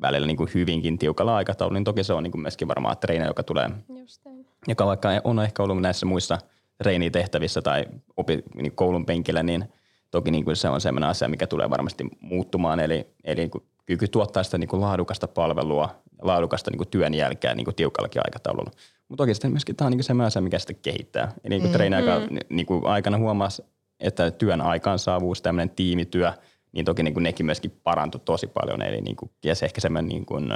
välillä 0.00 0.26
niin 0.26 0.36
kuin 0.36 0.50
hyvinkin 0.54 0.98
tiukalla 0.98 1.36
aikataululla, 1.36 1.78
niin 1.78 1.84
toki 1.84 2.04
se 2.04 2.12
on 2.12 2.22
niin 2.22 2.30
kuin 2.30 2.42
myöskin 2.42 2.68
varmaan 2.68 2.98
treeni, 2.98 3.26
joka 3.26 3.42
tulee. 3.42 3.70
Joka 4.68 4.86
vaikka 4.86 5.08
on 5.24 5.44
ehkä 5.44 5.62
ollut 5.62 5.80
näissä 5.80 6.06
muissa 6.06 6.38
treenitehtävissä 6.78 7.62
tai 7.62 7.84
opi, 8.16 8.42
niin 8.54 8.72
koulun 8.72 9.06
penkillä, 9.06 9.42
niin 9.42 9.64
toki 10.10 10.30
niin 10.30 10.44
kuin 10.44 10.56
se 10.56 10.68
on 10.68 10.80
sellainen 10.80 11.10
asia, 11.10 11.28
mikä 11.28 11.46
tulee 11.46 11.70
varmasti 11.70 12.04
muuttumaan, 12.20 12.80
eli, 12.80 13.06
eli 13.24 13.40
niin 13.40 13.50
kuin 13.50 13.64
kyky 13.86 14.08
tuottaa 14.08 14.42
sitä 14.42 14.58
niin 14.58 14.68
kuin 14.68 14.80
laadukasta 14.80 15.28
palvelua, 15.28 16.02
laadukasta 16.22 16.70
niin 16.70 16.78
kuin 16.78 16.88
työn 16.88 17.14
jälkeen 17.14 17.56
niin 17.56 17.64
kuin 17.64 17.74
tiukallakin 17.74 18.22
aikataululla. 18.24 18.70
Mutta 19.08 19.22
oikeasti 19.22 19.48
myöskin 19.48 19.76
tämä 19.76 19.86
on 19.86 19.92
niin 19.92 20.04
se 20.04 20.12
asia, 20.24 20.42
mikä 20.42 20.58
sitä 20.58 20.74
kehittää. 20.74 21.32
Eli 21.44 21.58
niin 21.58 21.62
kuin 21.62 21.72
mm, 21.72 22.34
mm. 22.34 22.38
niin 22.48 22.66
kuin 22.66 22.86
aikana 22.86 23.18
huomasi, 23.18 23.62
että 24.00 24.30
työn 24.30 24.60
aikaansaavuus, 24.60 25.42
tämmöinen 25.42 25.70
tiimityö, 25.70 26.32
niin 26.72 26.84
toki 26.84 27.02
niin 27.02 27.14
kuin 27.14 27.24
nekin 27.24 27.46
myöskin 27.46 27.80
parantui 27.82 28.20
tosi 28.24 28.46
paljon. 28.46 28.82
Eli 28.82 29.00
niin 29.00 29.16
kuin, 29.16 29.30
ja 29.44 29.54
se 29.54 29.66
ehkä 29.66 29.80
semmoinen 29.80 30.08
niin 30.08 30.26
kuin, 30.26 30.48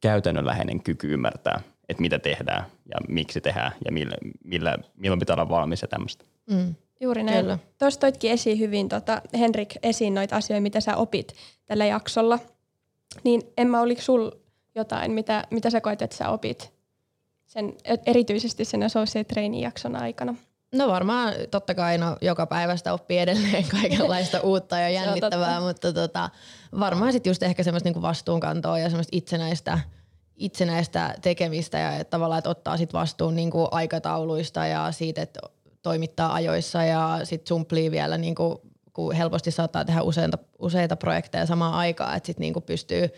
käytännönläheinen 0.00 0.82
kyky 0.82 1.12
ymmärtää, 1.12 1.60
että 1.88 2.00
mitä 2.00 2.18
tehdään 2.18 2.64
ja 2.86 2.96
miksi 3.08 3.40
tehdään 3.40 3.72
ja 3.84 3.92
millä, 3.92 4.16
millä, 4.44 4.76
milloin 4.96 5.20
pitää 5.20 5.34
olla 5.34 5.48
valmis 5.48 5.82
ja 5.82 5.88
tämmöistä. 5.88 6.24
Mm. 6.50 6.74
Juuri 7.00 7.22
näin. 7.22 7.46
Tuossa 7.78 8.00
toitkin 8.00 8.30
esiin 8.30 8.58
hyvin, 8.58 8.88
tota, 8.88 9.22
Henrik, 9.38 9.74
esiin 9.82 10.14
noita 10.14 10.36
asioita, 10.36 10.62
mitä 10.62 10.80
sä 10.80 10.96
opit 10.96 11.34
tällä 11.66 11.84
jaksolla. 11.86 12.38
Niin 13.24 13.42
Emma, 13.56 13.80
oliko 13.80 14.02
sul 14.02 14.30
jotain, 14.74 15.12
mitä, 15.12 15.44
mitä 15.50 15.70
sä 15.70 15.80
koet, 15.80 16.02
että 16.02 16.16
sä 16.16 16.28
opit 16.28 16.72
sen, 17.46 17.74
erityisesti 18.06 18.64
sen 18.64 18.82
associate 18.82 19.34
training 19.34 19.64
jakson 19.64 19.96
aikana? 19.96 20.34
No 20.74 20.88
varmaan 20.88 21.34
totta 21.50 21.74
kai 21.74 21.98
no, 21.98 22.16
joka 22.20 22.46
päivästä 22.46 22.92
oppii 22.92 23.18
edelleen 23.18 23.64
kaikenlaista 23.80 24.40
uutta 24.40 24.78
ja 24.78 24.88
jännittävää, 24.88 25.60
mutta 25.60 25.92
tota, 25.92 26.30
varmaan 26.80 27.12
sitten 27.12 27.30
just 27.30 27.42
ehkä 27.42 27.62
semmoista 27.62 27.86
niinku 27.86 28.02
vastuunkantoa 28.02 28.78
ja 28.78 28.88
semmoista 28.88 29.16
itsenäistä, 29.16 29.78
itsenäistä 30.36 31.14
tekemistä 31.22 31.78
ja 31.78 31.92
että 31.92 32.10
tavallaan, 32.10 32.38
että 32.38 32.50
ottaa 32.50 32.76
sit 32.76 32.92
vastuun 32.92 33.36
niinku 33.36 33.68
aikatauluista 33.70 34.66
ja 34.66 34.92
siitä, 34.92 35.22
että 35.22 35.40
toimittaa 35.82 36.34
ajoissa 36.34 36.84
ja 36.84 37.20
sitten 37.24 37.48
sumplii 37.48 37.90
vielä 37.90 38.18
niinku, 38.18 38.60
kun 38.92 39.14
helposti 39.14 39.50
saattaa 39.50 39.84
tehdä 39.84 40.02
useita, 40.02 40.38
useita 40.58 40.96
projekteja 40.96 41.46
samaan 41.46 41.74
aikaan, 41.74 42.16
että 42.16 42.26
sitten 42.26 42.40
niinku 42.40 42.60
pystyy 42.60 43.08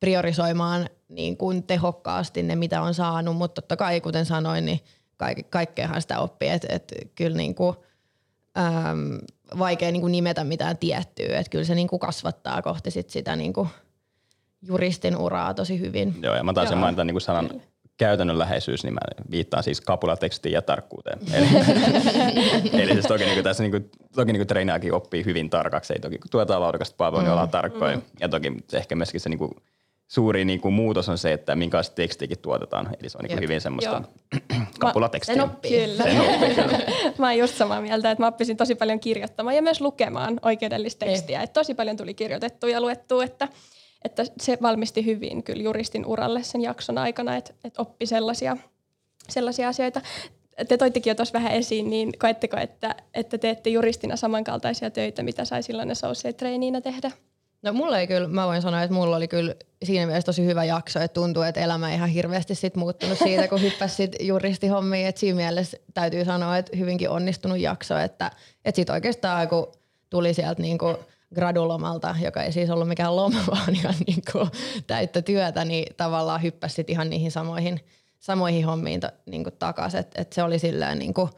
priorisoimaan 0.00 0.88
niin 1.08 1.36
kuin 1.36 1.62
tehokkaasti 1.62 2.42
ne, 2.42 2.56
mitä 2.56 2.82
on 2.82 2.94
saanut, 2.94 3.36
mutta 3.36 3.62
totta 3.62 3.76
kai, 3.76 4.00
kuten 4.00 4.26
sanoin, 4.26 4.64
niin 4.64 4.80
kaik- 5.16 5.50
kaikkeahan 5.50 6.02
sitä 6.02 6.18
oppii, 6.18 6.48
että 6.48 6.66
et 6.70 6.92
kyllä 7.14 7.36
niin 7.36 7.54
kuin, 7.54 7.76
äm, 8.58 9.18
vaikea 9.58 9.92
niin 9.92 10.00
kuin 10.00 10.12
nimetä 10.12 10.44
mitään 10.44 10.78
tiettyä, 10.78 11.38
että 11.38 11.50
kyllä 11.50 11.64
se 11.64 11.74
niin 11.74 11.88
kuin 11.88 12.00
kasvattaa 12.00 12.62
kohti 12.62 12.90
sit 12.90 13.10
sitä 13.10 13.36
niin 13.36 13.52
kuin 13.52 13.68
juristin 14.66 15.16
uraa 15.16 15.54
tosi 15.54 15.80
hyvin. 15.80 16.14
Joo, 16.22 16.34
ja 16.34 16.44
mä 16.44 16.52
taisin 16.52 16.78
mainita 16.78 17.04
niin 17.04 17.14
kuin 17.14 17.22
sanan 17.22 17.50
käytännönläheisyys, 17.96 18.84
niin 18.84 18.94
mä 18.94 19.00
viittaan 19.30 19.62
siis 19.62 19.80
kapulatekstiin 19.80 20.52
ja 20.52 20.62
tarkkuuteen. 20.62 21.18
Eli, 21.32 22.82
eli 22.82 22.92
siis 22.92 23.06
toki 23.06 23.24
niin 23.24 23.44
tässä 23.44 23.62
niin 23.62 23.70
kuin, 23.70 23.90
toki 24.14 24.32
niin 24.32 24.46
treeniakin 24.46 24.94
oppii 24.94 25.24
hyvin 25.24 25.50
tarkaksi, 25.50 25.92
ei 25.92 26.00
toki 26.00 26.18
kun 26.18 26.30
tuetaan 26.30 26.62
laadukasta 26.62 26.96
palvelua, 26.96 27.22
niin 27.22 27.30
ollaan 27.30 27.48
tarkkoja. 27.48 27.96
Mm. 27.96 28.02
Ja 28.20 28.28
toki 28.28 28.52
ehkä 28.72 28.96
myöskin 28.96 29.20
se 29.20 29.28
niin 29.28 29.38
kuin, 29.38 29.50
suuri 30.08 30.44
niin 30.44 30.60
kuin, 30.60 30.74
muutos 30.74 31.08
on 31.08 31.18
se, 31.18 31.32
että 31.32 31.56
minkälaista 31.56 31.94
tekstiäkin 31.94 32.38
tuotetaan. 32.38 32.88
Eli 33.00 33.08
se 33.08 33.18
on 33.18 33.24
niin 33.24 33.36
kuin, 33.36 33.42
hyvin 33.42 33.60
semmoista 33.60 34.02
kapulatekstiä. 34.78 35.34
Sen 35.34 35.44
oppii. 35.44 35.86
Kyllä. 35.86 36.02
Sen 36.02 36.20
oppii 36.20 36.54
kyllä. 36.54 36.78
mä 37.18 37.26
oon 37.26 37.38
just 37.38 37.54
samaa 37.54 37.80
mieltä, 37.80 38.10
että 38.10 38.22
mä 38.22 38.26
oppisin 38.26 38.56
tosi 38.56 38.74
paljon 38.74 39.00
kirjoittamaan 39.00 39.56
ja 39.56 39.62
myös 39.62 39.80
lukemaan 39.80 40.40
oikeudellista 40.42 41.06
tekstiä. 41.06 41.42
Että 41.42 41.60
tosi 41.60 41.74
paljon 41.74 41.96
tuli 41.96 42.14
kirjoitettua 42.14 42.70
ja 42.70 42.80
luettua, 42.80 43.24
että, 43.24 43.48
että 44.04 44.24
se 44.40 44.58
valmisti 44.62 45.04
hyvin 45.06 45.42
kyllä 45.42 45.62
juristin 45.62 46.06
uralle 46.06 46.42
sen 46.42 46.62
jakson 46.62 46.98
aikana, 46.98 47.36
että, 47.36 47.54
että 47.64 47.82
oppi 47.82 48.06
sellaisia, 48.06 48.56
sellaisia 49.28 49.68
asioita. 49.68 50.00
Te 50.68 50.76
toittekin 50.76 51.10
jo 51.10 51.14
tuossa 51.14 51.32
vähän 51.32 51.52
esiin, 51.52 51.90
niin 51.90 52.12
koetteko, 52.18 52.56
että, 52.56 52.94
että 53.14 53.38
teette 53.38 53.70
juristina 53.70 54.16
samankaltaisia 54.16 54.90
töitä, 54.90 55.22
mitä 55.22 55.44
sai 55.44 55.62
silloin 55.62 55.90
associate 55.90 56.38
traineena 56.38 56.80
tehdä? 56.80 57.10
No 57.62 57.72
mulla 57.72 58.00
ei 58.00 58.06
kyllä, 58.06 58.28
mä 58.28 58.46
voin 58.46 58.62
sanoa, 58.62 58.82
että 58.82 58.94
mulla 58.94 59.16
oli 59.16 59.28
kyllä 59.28 59.54
siinä 59.84 60.06
mielessä 60.06 60.26
tosi 60.26 60.44
hyvä 60.44 60.64
jakso, 60.64 61.00
että 61.00 61.14
tuntuu, 61.14 61.42
että 61.42 61.60
elämä 61.60 61.90
ei 61.90 61.96
ihan 61.96 62.08
hirveästi 62.08 62.54
sit 62.54 62.76
muuttunut 62.76 63.18
siitä, 63.18 63.48
kun 63.48 63.62
hyppäsi 63.62 63.94
sit 63.94 64.16
juristihommiin. 64.20 65.06
Että 65.06 65.20
siinä 65.20 65.36
mielessä 65.36 65.76
täytyy 65.94 66.24
sanoa, 66.24 66.58
että 66.58 66.76
hyvinkin 66.76 67.10
onnistunut 67.10 67.58
jakso, 67.58 67.98
että, 67.98 68.30
että 68.64 68.76
sit 68.76 68.90
oikeastaan 68.90 69.48
kun 69.48 69.72
tuli 70.10 70.34
sieltä 70.34 70.62
niinku 70.62 70.96
gradulomalta, 71.34 72.16
joka 72.22 72.42
ei 72.42 72.52
siis 72.52 72.70
ollut 72.70 72.88
mikään 72.88 73.16
loma, 73.16 73.38
vaan 73.50 73.74
ihan 73.74 73.94
niinku 74.06 74.48
täyttä 74.86 75.22
työtä, 75.22 75.64
niin 75.64 75.96
tavallaan 75.96 76.42
hyppäsi 76.42 76.84
ihan 76.88 77.10
niihin 77.10 77.30
samoihin, 77.30 77.80
samoihin 78.18 78.66
hommiin 78.66 79.00
ta, 79.00 79.12
niinku 79.26 79.50
takaisin. 79.50 80.00
Että 80.00 80.22
et 80.22 80.32
se 80.32 80.42
oli 80.42 80.58
silleen 80.58 80.98
niinku, 80.98 81.30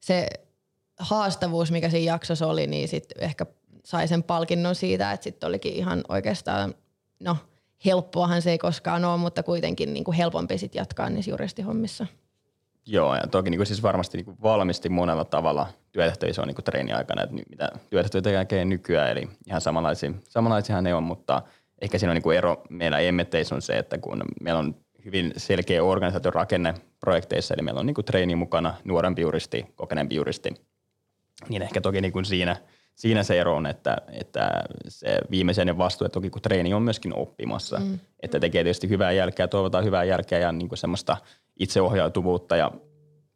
se 0.00 0.28
haastavuus, 0.98 1.70
mikä 1.70 1.90
siinä 1.90 2.12
jaksossa 2.12 2.46
oli, 2.46 2.66
niin 2.66 2.88
sitten 2.88 3.24
ehkä 3.24 3.46
sai 3.84 4.08
sen 4.08 4.22
palkinnon 4.22 4.74
siitä, 4.74 5.12
että 5.12 5.24
sitten 5.24 5.46
olikin 5.46 5.72
ihan 5.72 6.04
oikeastaan, 6.08 6.74
no 7.20 7.36
helppoahan 7.84 8.42
se 8.42 8.50
ei 8.50 8.58
koskaan 8.58 9.04
ole, 9.04 9.16
mutta 9.16 9.42
kuitenkin 9.42 9.94
niin 9.94 10.04
kuin 10.04 10.16
helpompi 10.16 10.58
sitten 10.58 10.80
jatkaa 10.80 11.10
niissä 11.10 11.30
juristihommissa. 11.30 12.06
Joo, 12.86 13.14
ja 13.14 13.26
toki 13.30 13.50
niin 13.50 13.58
kuin 13.58 13.66
siis 13.66 13.82
varmasti 13.82 14.18
niin 14.18 14.24
kuin 14.24 14.36
valmisti 14.42 14.88
monella 14.88 15.24
tavalla 15.24 15.66
työtehtäviä, 15.92 16.32
se 16.32 16.40
on 16.40 16.46
niin 16.46 16.54
kuin 16.54 16.64
treeniaikana, 16.64 17.22
että 17.22 17.34
mitä 17.50 17.68
työtehtäviä 17.90 18.38
tekee 18.38 18.64
nykyään, 18.64 19.10
eli 19.10 19.28
ihan 19.46 19.60
samanlaisia, 19.60 20.12
samanlaisiahan 20.28 20.84
ne 20.84 20.94
on, 20.94 21.02
mutta 21.02 21.42
ehkä 21.82 21.98
siinä 21.98 22.10
on 22.10 22.14
niin 22.14 22.22
kuin 22.22 22.38
ero 22.38 22.62
meillä 22.70 22.98
emmetteissä 22.98 23.54
on 23.54 23.62
se, 23.62 23.78
että 23.78 23.98
kun 23.98 24.22
meillä 24.40 24.58
on 24.58 24.74
hyvin 25.04 25.32
selkeä 25.36 25.84
organisaatiorakenne 25.84 26.74
projekteissa, 27.00 27.54
eli 27.54 27.62
meillä 27.62 27.80
on 27.80 27.86
niin 27.86 27.94
kuin 27.94 28.04
treeni 28.04 28.36
mukana, 28.36 28.74
nuorempi 28.84 29.22
juristi, 29.22 29.66
kokeneempi 29.76 30.14
juristi, 30.14 30.54
niin 31.48 31.62
ehkä 31.62 31.80
toki 31.80 32.00
niin 32.00 32.12
kuin 32.12 32.24
siinä– 32.24 32.56
siinä 32.94 33.22
se 33.22 33.40
ero 33.40 33.56
on, 33.56 33.66
että, 33.66 33.96
että 34.12 34.50
se 34.88 35.18
viimeisen 35.30 35.78
vastuu, 35.78 36.04
että 36.04 36.14
toki 36.14 36.30
kun 36.30 36.42
treeni 36.42 36.74
on 36.74 36.82
myöskin 36.82 37.14
oppimassa, 37.14 37.78
mm. 37.78 37.98
että 38.22 38.40
tekee 38.40 38.64
tietysti 38.64 38.88
hyvää 38.88 39.12
jälkeä, 39.12 39.48
toivotaan 39.48 39.84
hyvää 39.84 40.04
jälkeä 40.04 40.38
ja 40.38 40.52
niin 40.52 40.68
kuin 40.68 40.78
semmoista 40.78 41.16
itseohjautuvuutta 41.62 42.56
ja 42.56 42.70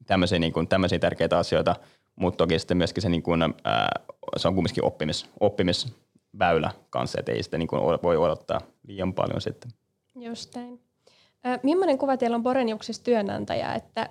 tämmöisiä, 0.06 0.38
niin 0.38 0.52
kuin, 0.52 0.68
tämmöisiä 0.68 0.98
tärkeitä 0.98 1.38
asioita, 1.38 1.76
mutta 2.16 2.36
toki 2.36 2.58
sitten 2.58 2.76
myöskin 2.76 3.02
se, 3.02 3.08
niin 3.08 3.22
kuin, 3.22 3.42
ää, 3.42 4.00
se 4.36 4.48
on 4.48 4.54
kumminkin 4.54 4.84
oppimis, 4.84 5.30
oppimisväylä 5.40 6.70
kanssa, 6.90 7.18
että 7.18 7.32
ei 7.32 7.42
sitten 7.42 7.60
niin 7.60 7.68
kuin 7.68 7.82
voi 8.02 8.16
odottaa 8.16 8.60
liian 8.86 9.14
paljon 9.14 9.40
sitten. 9.40 9.70
Just 10.14 10.54
näin. 10.54 10.80
Äh, 11.46 11.60
millainen 11.62 11.98
kuva 11.98 12.16
teillä 12.16 12.34
on 12.34 12.42
Boreniuksessa 12.42 13.04
työnantaja, 13.04 13.74
että 13.74 14.10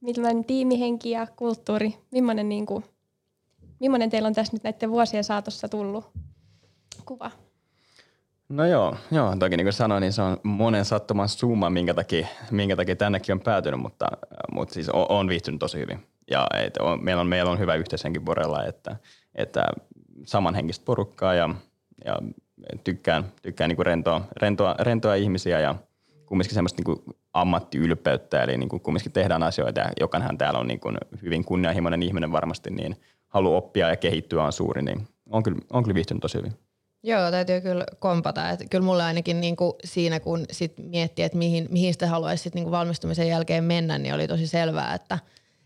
millainen 0.00 0.44
tiimihenki 0.44 1.10
ja 1.10 1.26
kulttuuri, 1.36 1.94
millainen 2.10 2.48
niin 2.48 2.66
kuin 2.66 2.84
Millainen 3.80 4.10
teillä 4.10 4.26
on 4.26 4.34
tässä 4.34 4.52
nyt 4.52 4.62
näiden 4.62 4.90
vuosien 4.90 5.24
saatossa 5.24 5.68
tullut 5.68 6.04
kuva? 7.04 7.30
No 8.50 8.66
joo, 8.66 8.96
joo 9.10 9.36
toki 9.36 9.56
niin 9.56 9.64
kuin 9.64 9.72
sanoin, 9.72 10.00
niin 10.00 10.12
se 10.12 10.22
on 10.22 10.36
monen 10.42 10.84
sattuman 10.84 11.28
summa, 11.28 11.70
minkä 11.70 11.94
takia, 11.94 12.26
minkä 12.50 12.76
takia 12.76 12.96
tännekin 12.96 13.32
on 13.32 13.40
päätynyt, 13.40 13.80
mutta, 13.80 14.06
mutta 14.52 14.74
siis 14.74 14.88
on, 14.88 15.06
on 15.08 15.28
viihtynyt 15.28 15.58
tosi 15.58 15.78
hyvin. 15.78 16.06
Ja 16.30 16.46
et 16.64 16.76
on, 16.76 17.04
meillä, 17.04 17.20
on, 17.20 17.26
meillä 17.26 17.50
on 17.50 17.58
hyvä 17.58 17.74
yhteishenki 17.74 18.20
Borella, 18.20 18.64
että, 18.64 18.96
että 19.34 19.64
samanhenkistä 20.24 20.84
porukkaa 20.84 21.34
ja, 21.34 21.48
ja 22.04 22.16
tykkään, 22.84 23.24
tykkään 23.42 23.68
niin 23.68 23.76
kuin 23.76 23.86
rentoa, 23.86 24.24
rentoa, 24.36 24.74
rentoa 24.78 25.14
ihmisiä 25.14 25.60
ja 25.60 25.74
kumminkin 26.26 26.54
semmoista 26.54 26.82
niin 26.82 26.96
kuin 26.96 27.16
ammattiylpeyttä, 27.32 28.42
eli 28.42 28.58
niin 28.58 28.68
kuin 28.68 28.80
kumminkin 28.80 29.12
tehdään 29.12 29.42
asioita 29.42 29.80
ja 29.80 29.90
jokainen 30.00 30.38
täällä 30.38 30.60
on 30.60 30.66
niin 30.66 30.80
kuin 30.80 30.98
hyvin 31.22 31.44
kunnianhimoinen 31.44 32.02
ihminen 32.02 32.32
varmasti, 32.32 32.70
niin– 32.70 32.96
halu 33.30 33.56
oppia 33.56 33.88
ja 33.88 33.96
kehittyä 33.96 34.44
on 34.44 34.52
suuri, 34.52 34.82
niin 34.82 35.08
on 35.30 35.42
kyllä, 35.42 35.58
on 35.72 35.82
kyllä 35.82 35.94
viihtynyt 35.94 36.20
tosi 36.20 36.38
hyvin. 36.38 36.52
Joo, 37.02 37.30
täytyy 37.30 37.60
kyllä 37.60 37.84
kompata. 37.98 38.50
Että 38.50 38.64
kyllä 38.70 38.84
mulle 38.84 39.02
ainakin 39.02 39.40
niin 39.40 39.56
kuin 39.56 39.72
siinä, 39.84 40.20
kun 40.20 40.44
sit 40.50 40.72
miettii, 40.78 41.24
että 41.24 41.38
mihin, 41.38 41.68
mihin 41.70 41.92
sitä 41.92 42.06
haluaisi 42.06 42.42
sit 42.42 42.54
niin 42.54 42.64
kuin 42.64 42.72
valmistumisen 42.72 43.28
jälkeen 43.28 43.64
mennä, 43.64 43.98
niin 43.98 44.14
oli 44.14 44.28
tosi 44.28 44.46
selvää, 44.46 44.94
että, 44.94 45.18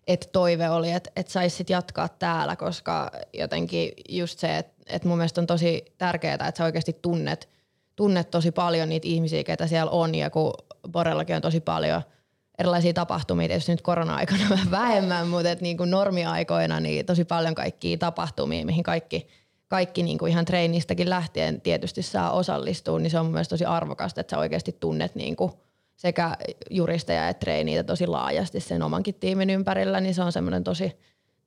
että 0.06 0.28
toive 0.32 0.70
oli, 0.70 0.90
että, 0.90 1.10
että 1.16 1.32
saisi 1.32 1.56
sit 1.56 1.70
jatkaa 1.70 2.08
täällä, 2.08 2.56
koska 2.56 3.10
jotenkin 3.32 3.92
just 4.08 4.38
se, 4.38 4.58
että, 4.58 4.72
että 4.86 5.08
mun 5.08 5.18
mielestä 5.18 5.40
on 5.40 5.46
tosi 5.46 5.84
tärkeää, 5.98 6.34
että 6.34 6.58
sä 6.58 6.64
oikeasti 6.64 6.92
tunnet, 7.02 7.48
tunnet 7.96 8.30
tosi 8.30 8.50
paljon 8.50 8.88
niitä 8.88 9.08
ihmisiä, 9.08 9.44
ketä 9.44 9.66
siellä 9.66 9.90
on 9.90 10.14
ja 10.14 10.30
kun 10.30 10.52
Borellakin 10.92 11.36
on 11.36 11.42
tosi 11.42 11.60
paljon– 11.60 12.02
erilaisia 12.58 12.92
tapahtumia, 12.92 13.48
tietysti 13.48 13.72
nyt 13.72 13.82
korona-aikana 13.82 14.58
vähemmän, 14.70 15.28
mutta 15.28 15.50
et 15.50 15.60
niin 15.60 15.76
kuin 15.76 15.90
normiaikoina 15.90 16.80
niin 16.80 17.06
tosi 17.06 17.24
paljon 17.24 17.54
kaikkia 17.54 17.98
tapahtumia, 17.98 18.66
mihin 18.66 18.82
kaikki, 18.82 19.28
kaikki 19.74 20.02
niin 20.02 20.18
kuin 20.18 20.32
ihan 20.32 20.44
treenistäkin 20.44 21.10
lähtien 21.10 21.60
tietysti 21.60 22.02
saa 22.02 22.30
osallistua, 22.30 22.98
niin 22.98 23.10
se 23.10 23.18
on 23.18 23.26
myös 23.26 23.48
tosi 23.48 23.64
arvokasta, 23.64 24.20
että 24.20 24.30
sä 24.30 24.38
oikeasti 24.38 24.76
tunnet 24.80 25.14
niin 25.14 25.36
kuin 25.36 25.52
sekä 25.96 26.36
juristeja 26.70 27.28
että 27.28 27.40
treeniitä 27.40 27.84
tosi 27.84 28.06
laajasti 28.06 28.60
sen 28.60 28.82
omankin 28.82 29.14
tiimin 29.14 29.50
ympärillä, 29.50 30.00
niin 30.00 30.14
se 30.14 30.22
on 30.22 30.32
semmoinen 30.32 30.64
tosi, 30.64 30.98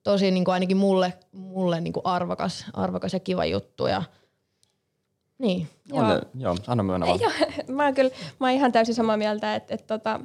tosi 0.03 0.31
niin 0.31 0.45
kuin 0.45 0.53
ainakin 0.53 0.77
mulle, 0.77 1.13
mulle 1.31 1.81
niin 1.81 1.93
kuin 1.93 2.05
arvokas, 2.05 2.65
arvokas 2.73 3.13
ja 3.13 3.19
kiva 3.19 3.45
juttu 3.45 3.87
ja 3.87 4.03
niin. 5.37 5.67
On, 5.91 6.09
joo, 6.09 6.21
joo 6.35 6.55
anna 6.67 6.83
myönnä 6.83 7.05
vaan. 7.05 7.19
Joo, 7.19 7.31
mä 7.75 7.83
oon 7.83 7.93
kyllä, 7.93 8.11
mä 8.39 8.47
oon 8.47 8.55
ihan 8.55 8.71
täysin 8.71 8.95
samaa 8.95 9.17
mieltä, 9.17 9.55
että, 9.55 9.73
että 9.73 9.97
tota, 9.97 10.19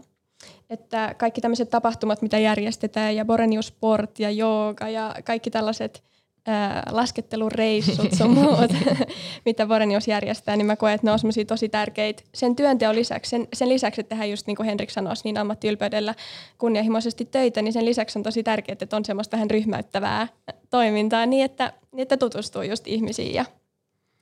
että 0.70 1.14
kaikki 1.18 1.40
tämmöiset 1.40 1.70
tapahtumat, 1.70 2.22
mitä 2.22 2.38
järjestetään 2.38 3.16
ja 3.16 3.24
Borenius 3.24 3.66
Sport 3.66 4.18
ja 4.18 4.30
jooga 4.30 4.88
ja 4.88 5.14
kaikki 5.24 5.50
tällaiset 5.50 6.11
ää, 6.46 6.82
laskettelureissut 6.90 8.12
sun 8.12 8.30
muut, 8.38 8.72
mitä 9.46 9.66
Borenius 9.66 10.08
järjestää, 10.08 10.56
niin 10.56 10.66
mä 10.66 10.76
koen, 10.76 10.94
että 10.94 11.06
ne 11.06 11.12
on 11.12 11.18
semmoisia 11.18 11.44
tosi 11.44 11.68
tärkeitä 11.68 12.22
sen 12.34 12.56
työnteon 12.56 12.94
lisäksi. 12.94 13.30
Sen, 13.30 13.48
sen 13.52 13.68
lisäksi, 13.68 14.00
että 14.00 14.08
tehdään 14.08 14.30
just 14.30 14.46
niin 14.46 14.56
kuin 14.56 14.66
Henrik 14.66 14.90
sanoi, 14.90 15.14
niin 15.24 15.38
ammattiylpeydellä 15.38 16.14
kunnianhimoisesti 16.58 17.24
töitä, 17.24 17.62
niin 17.62 17.72
sen 17.72 17.84
lisäksi 17.84 18.18
on 18.18 18.22
tosi 18.22 18.42
tärkeää, 18.42 18.76
että 18.80 18.96
on 18.96 19.04
semmoista 19.04 19.36
vähän 19.36 19.50
ryhmäyttävää 19.50 20.28
toimintaa 20.70 21.26
niin, 21.26 21.44
että, 21.44 21.72
niin 21.92 22.02
että 22.02 22.16
tutustuu 22.16 22.62
just 22.62 22.86
ihmisiin 22.86 23.34
ja 23.34 23.44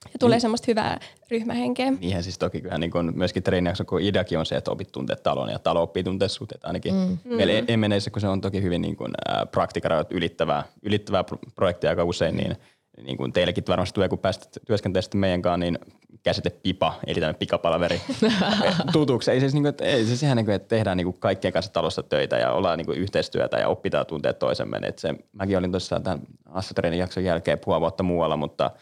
ja 0.05 0.19
tulee 0.19 0.35
niin. 0.35 0.41
semmoista 0.41 0.65
hyvää 0.67 0.99
ryhmähenkeä. 1.31 1.91
Niinhän 1.91 2.23
siis 2.23 2.37
toki 2.37 2.61
kyllä 2.61 2.77
niin 2.77 2.91
kun 2.91 3.11
myöskin 3.15 3.43
treenijakso, 3.43 3.85
kun 3.85 4.01
ideakin 4.01 4.39
on 4.39 4.45
se, 4.45 4.55
että 4.55 4.71
opit 4.71 4.91
tuntee 4.91 5.15
talon 5.15 5.49
ja 5.49 5.59
talo 5.59 5.81
oppii 5.81 6.03
tuntee 6.03 6.27
sut, 6.27 6.51
että 6.51 6.67
ainakin 6.67 6.93
mm. 6.93 7.17
meillä 7.23 7.61
mm. 7.61 7.65
emeneissä, 7.67 8.11
kun 8.11 8.21
se 8.21 8.27
on 8.27 8.41
toki 8.41 8.61
hyvin 8.61 8.81
niin 8.81 8.95
kuin, 8.95 9.11
äh, 9.29 9.51
praktikarajat 9.51 10.11
ylittävää, 10.11 10.63
ylittävää 10.83 11.23
projektia 11.55 11.89
aika 11.89 12.03
usein, 12.03 12.37
niin, 12.37 12.55
niin 13.03 13.17
kuin 13.17 13.33
teillekin 13.33 13.63
varmasti 13.67 13.93
tulee, 13.93 14.09
kun 14.09 14.19
päästä 14.19 14.59
työskentelemään 14.67 15.19
meidän 15.19 15.41
kanssa, 15.41 15.57
niin 15.57 15.79
käsite 16.23 16.49
pipa, 16.49 16.99
eli 17.07 17.15
tämmöinen 17.15 17.39
pikapalaveri 17.39 18.01
tutuksi. 18.93 19.31
Ei 19.31 19.39
siis, 19.39 19.53
niin 19.53 19.63
kuin, 19.63 19.69
että, 19.69 19.85
ei, 19.85 20.05
siis 20.05 20.23
ihan 20.23 20.37
niin 20.37 20.45
kuin, 20.45 20.55
että 20.55 20.67
tehdään 20.67 20.97
niin 20.97 21.05
kuin 21.05 21.19
kaikkien 21.19 21.53
kanssa 21.53 21.73
talossa 21.73 22.03
töitä 22.03 22.37
ja 22.37 22.51
ollaan 22.51 22.77
niin 22.77 22.85
kuin 22.85 22.97
yhteistyötä 22.97 23.57
ja 23.57 23.67
oppitaan 23.67 24.05
tuntea 24.05 24.33
toisemme. 24.33 24.79
Että 24.83 25.01
se, 25.01 25.15
mäkin 25.33 25.57
olin 25.57 25.71
tuossa 25.71 25.99
tämän 25.99 26.21
Assatreenin 26.45 26.99
jakson 26.99 27.23
jälkeen 27.23 27.59
puoli 27.59 27.81
vuotta 27.81 28.03
muualla, 28.03 28.37
mutta– 28.37 28.71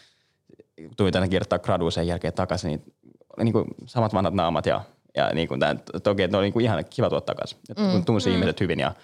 tuli 0.97 1.11
tänne 1.11 1.27
kirjoittaa 1.27 1.59
graduun 1.59 1.91
sen 1.91 2.07
jälkeen 2.07 2.33
takaisin, 2.33 2.67
niin 2.67 2.93
oli 3.37 3.43
niin 3.43 3.53
kuin 3.53 3.65
samat 3.85 4.13
vanhat 4.13 4.33
naamat 4.33 4.65
ja, 4.65 4.81
ja 5.17 5.29
niin 5.33 5.47
kuin 5.47 5.59
tämän, 5.59 5.81
toki 6.03 6.23
että 6.23 6.37
oli 6.37 6.45
niin 6.45 6.53
kuin 6.53 6.65
ihan 6.65 6.85
kiva 6.89 7.09
tuoda 7.09 7.25
takaisin. 7.25 7.59
Mm, 7.77 8.05
tunsi 8.05 8.29
mm. 8.29 8.35
ihmiset 8.35 8.59
hyvin 8.59 8.79
ja 8.79 8.95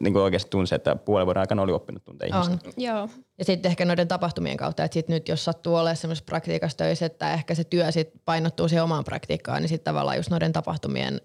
niin 0.00 0.12
kuin 0.12 0.22
oikeasti 0.22 0.50
tunsi, 0.50 0.74
että 0.74 0.96
puolen 0.96 1.26
vuoden 1.26 1.40
aikana 1.40 1.62
oli 1.62 1.72
oppinut 1.72 2.04
tuntea 2.04 2.28
ihmistä. 2.28 2.70
Joo. 2.76 3.08
Ja 3.38 3.44
sitten 3.44 3.70
ehkä 3.70 3.84
noiden 3.84 4.08
tapahtumien 4.08 4.56
kautta, 4.56 4.84
että 4.84 4.94
sit 4.94 5.08
nyt 5.08 5.28
jos 5.28 5.44
sattuu 5.44 5.74
olemaan 5.74 5.96
semmoisessa 5.96 6.24
praktiikassa 6.24 6.78
töissä, 6.78 7.06
että 7.06 7.32
ehkä 7.32 7.54
se 7.54 7.64
työ 7.64 7.92
sit 7.92 8.10
painottuu 8.24 8.68
siihen 8.68 8.84
omaan 8.84 9.04
praktiikkaan, 9.04 9.62
niin 9.62 9.68
sitten 9.68 9.84
tavallaan 9.84 10.16
just 10.16 10.30
noiden 10.30 10.52
tapahtumien 10.52 11.20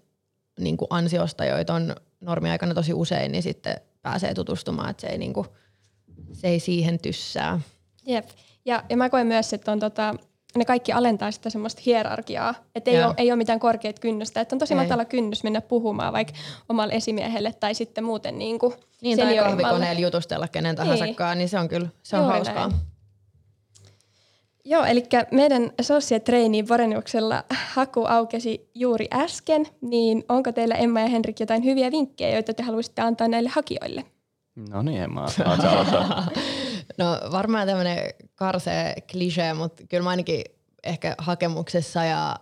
niin 0.60 0.76
kuin 0.76 0.88
ansiosta, 0.90 1.44
joita 1.44 1.74
on 1.74 1.96
normiaikana 2.20 2.74
tosi 2.74 2.94
usein, 2.94 3.32
niin 3.32 3.42
sitten 3.42 3.80
pääsee 4.02 4.34
tutustumaan, 4.34 4.90
että 4.90 5.00
se 5.00 5.06
ei, 5.06 5.18
niin 5.18 5.32
kuin, 5.32 5.46
se 6.32 6.48
ei 6.48 6.60
siihen 6.60 6.98
tyssää. 6.98 7.60
Jep. 8.06 8.28
Ja, 8.66 8.82
ja 8.88 8.96
mä 8.96 9.10
koen 9.10 9.26
myös, 9.26 9.52
että 9.52 9.72
on 9.72 9.80
tota, 9.80 10.14
ne 10.56 10.64
kaikki 10.64 10.92
alentaa 10.92 11.30
sitä 11.30 11.50
semmoista 11.50 11.82
hierarkiaa. 11.86 12.54
Että 12.74 12.90
ei, 12.90 13.04
ole, 13.04 13.14
ei 13.16 13.30
ole 13.30 13.36
mitään 13.36 13.60
korkeat 13.60 13.98
kynnystä. 13.98 14.40
Että 14.40 14.54
on 14.54 14.58
tosi 14.58 14.74
ei. 14.74 14.80
matala 14.80 15.04
kynnys 15.04 15.44
mennä 15.44 15.60
puhumaan 15.60 16.12
vaikka 16.12 16.34
omalle 16.68 16.94
esimiehelle 16.94 17.52
tai 17.52 17.74
sitten 17.74 18.04
muuten 18.04 18.38
niin 18.38 18.58
kuin 18.58 18.74
Niin, 19.00 19.18
tai 19.18 19.36
kahvikoneella 19.36 20.00
jutustella 20.00 20.48
kenen 20.48 20.76
tahansa, 20.76 21.04
niin. 21.04 21.16
niin 21.34 21.48
se 21.48 21.58
on 21.58 21.68
kyllä 21.68 21.88
se 22.02 22.16
on 22.16 22.22
Juuri 22.22 22.34
hauskaa. 22.34 22.68
Näin. 22.68 22.80
Joo, 24.68 24.84
eli 24.84 25.04
meidän 25.30 25.70
associate 25.80 26.24
trainee 26.24 26.68
Voreniuksella 26.68 27.44
haku 27.74 28.04
aukesi 28.04 28.70
juuri 28.74 29.08
äsken, 29.12 29.66
niin 29.80 30.24
onko 30.28 30.52
teillä 30.52 30.74
Emma 30.74 31.00
ja 31.00 31.06
Henrik 31.06 31.40
jotain 31.40 31.64
hyviä 31.64 31.90
vinkkejä, 31.90 32.34
joita 32.34 32.54
te 32.54 32.62
haluaisitte 32.62 33.02
antaa 33.02 33.28
näille 33.28 33.48
hakijoille? 33.48 34.04
No 34.70 34.82
niin, 34.82 35.02
Emma, 35.02 35.26
No 36.98 37.20
varmaan 37.32 37.66
tämmöinen 37.66 38.14
karsee 38.34 38.94
klisee, 39.12 39.54
mutta 39.54 39.82
kyllä 39.88 40.04
mä 40.04 40.10
ainakin 40.10 40.44
ehkä 40.84 41.14
hakemuksessa 41.18 42.04
ja 42.04 42.36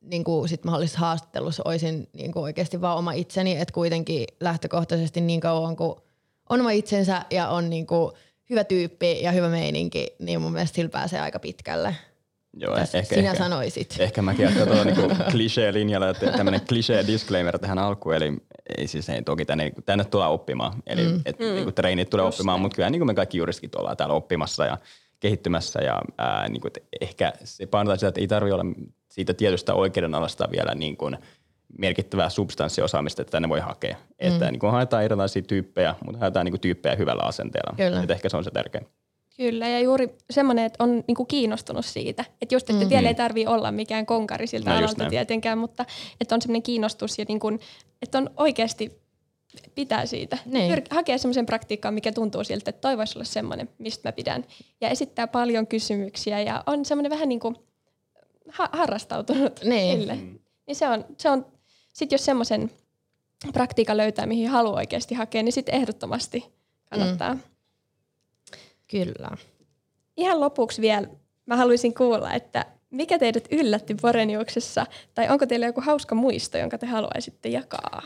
niin 0.00 0.24
kuin 0.24 0.48
sit 0.48 0.64
mahdollisessa 0.64 1.00
haastattelussa 1.00 1.62
olisin 1.66 2.08
niin 2.12 2.32
kuin 2.32 2.42
oikeasti 2.42 2.80
vaan 2.80 2.98
oma 2.98 3.12
itseni, 3.12 3.60
että 3.60 3.74
kuitenkin 3.74 4.26
lähtökohtaisesti 4.40 5.20
niin 5.20 5.40
kauan 5.40 5.76
kuin 5.76 5.94
on 6.48 6.60
oma 6.60 6.70
itsensä 6.70 7.24
ja 7.30 7.48
on 7.48 7.70
niin 7.70 7.86
kuin 7.86 8.12
hyvä 8.50 8.64
tyyppi 8.64 9.22
ja 9.22 9.32
hyvä 9.32 9.48
meininki, 9.48 10.06
niin 10.18 10.40
mun 10.40 10.52
mielestä 10.52 10.76
sillä 10.76 10.90
pääsee 10.90 11.20
aika 11.20 11.38
pitkälle. 11.38 11.96
Joo, 12.56 12.76
Täs 12.76 12.94
ehkä, 12.94 13.14
sinä 13.14 13.30
ehkä, 13.30 13.44
sanoisit. 13.44 13.96
Ehkä 13.98 14.22
mäkin 14.22 14.44
jatkan 14.44 14.66
tuolla 14.66 14.84
niinku 14.84 15.14
klisee-linjalla, 15.32 16.08
että 16.08 16.32
tämmöinen 16.32 16.60
klisee-disclaimer 16.60 17.58
tähän 17.58 17.78
alkuun, 17.78 18.14
eli 18.14 18.32
ei 18.78 18.86
siis 18.86 19.08
ei 19.08 19.22
toki 19.22 19.44
tänne, 19.44 19.72
tänne 19.86 20.04
tulla 20.04 20.28
oppimaan, 20.28 20.72
eli 20.86 21.08
mm. 21.08 21.20
et, 21.26 21.38
mm. 21.38 21.44
Niinku 21.44 21.72
treenit 21.72 22.10
tulee 22.10 22.26
Just 22.26 22.38
oppimaan, 22.38 22.60
mutta 22.60 22.76
kyllä 22.76 22.90
niin 22.90 23.00
kuin 23.00 23.06
me 23.06 23.14
kaikki 23.14 23.38
juristkin 23.38 23.70
ollaan 23.76 23.96
täällä 23.96 24.14
oppimassa 24.14 24.64
ja 24.64 24.78
kehittymässä 25.20 25.80
ja 25.80 26.02
ää, 26.18 26.48
niin 26.48 26.60
kuin, 26.60 26.72
ehkä 27.00 27.32
se 27.44 27.66
painotaan 27.66 27.98
sitä, 27.98 28.08
että 28.08 28.20
ei 28.20 28.28
tarvitse 28.28 28.54
olla 28.54 28.74
siitä 29.08 29.34
tietystä 29.34 29.74
oikeudenalasta 29.74 30.48
vielä 30.50 30.74
niin 30.74 30.96
kuin 30.96 31.18
merkittävää 31.78 32.28
substanssiosaamista, 32.28 33.22
että 33.22 33.30
tänne 33.32 33.48
voi 33.48 33.60
hakea. 33.60 33.94
Mm. 33.96 34.14
Että 34.18 34.50
niin 34.50 34.60
kuin 34.60 34.72
haetaan 34.72 35.04
erilaisia 35.04 35.42
tyyppejä, 35.42 35.94
mutta 36.04 36.18
haetaan 36.18 36.44
niin 36.46 36.52
kuin 36.52 36.60
tyyppejä 36.60 36.96
hyvällä 36.96 37.22
asenteella. 37.22 37.74
Kyllä. 37.76 38.00
Että 38.00 38.14
ehkä 38.14 38.28
se 38.28 38.36
on 38.36 38.44
se 38.44 38.50
tärkein. 38.50 38.86
Kyllä, 39.40 39.68
ja 39.68 39.80
juuri 39.80 40.16
semmoinen, 40.30 40.64
että 40.64 40.84
on 40.84 41.04
niinku 41.06 41.24
kiinnostunut 41.24 41.84
siitä. 41.84 42.24
Että 42.42 42.54
just, 42.54 42.70
että 42.70 42.82
mm. 42.82 42.88
tiellä 42.88 43.08
ei 43.08 43.14
tarvitse 43.14 43.50
olla 43.50 43.72
mikään 43.72 44.06
konkari 44.06 44.46
siltä 44.46 44.70
no, 44.70 44.76
alalta 44.76 45.08
tietenkään, 45.10 45.58
mutta 45.58 45.84
että 46.20 46.34
on 46.34 46.42
semmoinen 46.42 46.62
kiinnostus 46.62 47.18
ja 47.18 47.24
niinku, 47.28 47.48
että 48.02 48.18
on 48.18 48.30
oikeasti 48.36 49.00
pitää 49.74 50.06
siitä. 50.06 50.38
Niin. 50.44 50.74
Pyr- 50.74 50.86
hakea 50.90 51.18
semmoisen 51.18 51.46
praktiikkaan, 51.46 51.94
mikä 51.94 52.12
tuntuu 52.12 52.44
siltä, 52.44 52.70
että 52.70 52.80
toi 52.80 52.98
voisi 52.98 53.18
olla 53.18 53.24
semmoinen, 53.24 53.68
mistä 53.78 54.08
mä 54.08 54.12
pidän. 54.12 54.44
Ja 54.80 54.88
esittää 54.88 55.26
paljon 55.26 55.66
kysymyksiä 55.66 56.40
ja 56.40 56.64
on 56.66 56.84
semmoinen 56.84 57.10
vähän 57.10 57.28
niin 57.28 57.40
kuin 57.40 57.56
ha- 58.48 58.70
harrastautunut 58.72 59.60
niin. 59.64 59.98
sille. 59.98 60.14
Mm. 60.14 60.38
Niin 60.66 60.76
se 60.76 60.88
on, 60.88 61.04
se 61.18 61.30
on 61.30 61.46
sitten 61.92 62.14
jos 62.14 62.24
semmoisen 62.24 62.70
praktiikan 63.52 63.96
löytää, 63.96 64.26
mihin 64.26 64.48
haluaa 64.48 64.76
oikeasti 64.76 65.14
hakea, 65.14 65.42
niin 65.42 65.52
sitten 65.52 65.74
ehdottomasti 65.74 66.44
kannattaa. 66.90 67.34
Mm. 67.34 67.40
Kyllä. 68.90 69.36
Ihan 70.16 70.40
lopuksi 70.40 70.82
vielä 70.82 71.08
mä 71.46 71.56
haluaisin 71.56 71.94
kuulla, 71.94 72.32
että 72.32 72.66
mikä 72.90 73.18
teidät 73.18 73.48
yllätti 73.50 73.94
Boreniuksessa, 73.94 74.86
tai 75.14 75.28
onko 75.28 75.46
teillä 75.46 75.66
joku 75.66 75.80
hauska 75.80 76.14
muisto, 76.14 76.58
jonka 76.58 76.78
te 76.78 76.86
haluaisitte 76.86 77.48
jakaa? 77.48 78.02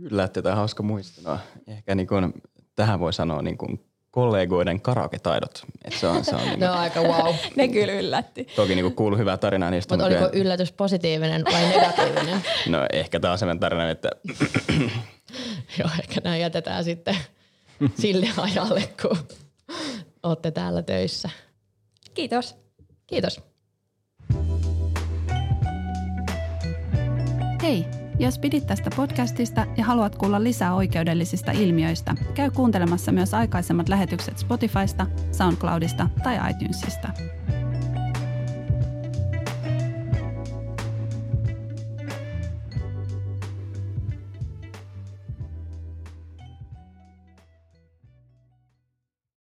Yllätti 0.00 0.42
tai 0.42 0.54
hauska 0.54 0.82
muisto? 0.82 1.30
No, 1.30 1.38
ehkä 1.66 1.94
niin 1.94 2.06
kuin, 2.06 2.32
tähän 2.74 3.00
voi 3.00 3.12
sanoa 3.12 3.42
niin 3.42 3.58
kuin 3.58 3.80
kollegoiden 4.10 4.80
karaoke-taidot. 4.80 5.62
Et 5.84 5.92
se 5.92 6.06
on, 6.06 6.24
se 6.24 6.34
on 6.34 6.40
niin 6.48 6.60
ne 6.60 6.70
on 6.70 6.76
aika 6.78 7.00
wow. 7.00 7.34
ne 7.56 7.68
kyllä 7.68 7.92
yllätti. 7.92 8.44
Toki 8.56 8.74
niin 8.74 8.94
kuuluu 8.94 9.18
hyvää 9.18 9.36
tarinaa 9.36 9.70
niistä. 9.70 9.94
Mutta 9.94 10.06
oliko 10.06 10.30
kyllä... 10.30 10.42
yllätys 10.42 10.72
positiivinen 10.72 11.44
vai 11.44 11.62
negatiivinen? 11.68 12.40
no 12.68 12.86
ehkä 12.92 13.20
tämä 13.20 13.32
on 13.32 13.38
sellainen 13.38 13.60
tarina, 13.60 13.90
että... 13.90 14.10
Joo, 15.78 15.90
ehkä 16.00 16.20
nämä 16.24 16.36
jätetään 16.36 16.84
sitten 16.84 17.16
sille 17.94 18.28
ajalle, 18.36 18.88
kun 19.02 19.18
olette 20.22 20.50
täällä 20.50 20.82
töissä. 20.82 21.30
Kiitos. 22.14 22.56
Kiitos. 23.06 23.40
Hei, 27.62 27.84
jos 28.18 28.38
pidit 28.38 28.66
tästä 28.66 28.90
podcastista 28.96 29.66
ja 29.76 29.84
haluat 29.84 30.16
kuulla 30.16 30.42
lisää 30.44 30.74
oikeudellisista 30.74 31.52
ilmiöistä, 31.52 32.14
käy 32.34 32.50
kuuntelemassa 32.50 33.12
myös 33.12 33.34
aikaisemmat 33.34 33.88
lähetykset 33.88 34.38
Spotifysta, 34.38 35.06
SoundCloudista 35.32 36.08
tai 36.22 36.50
iTunesista. 36.50 37.08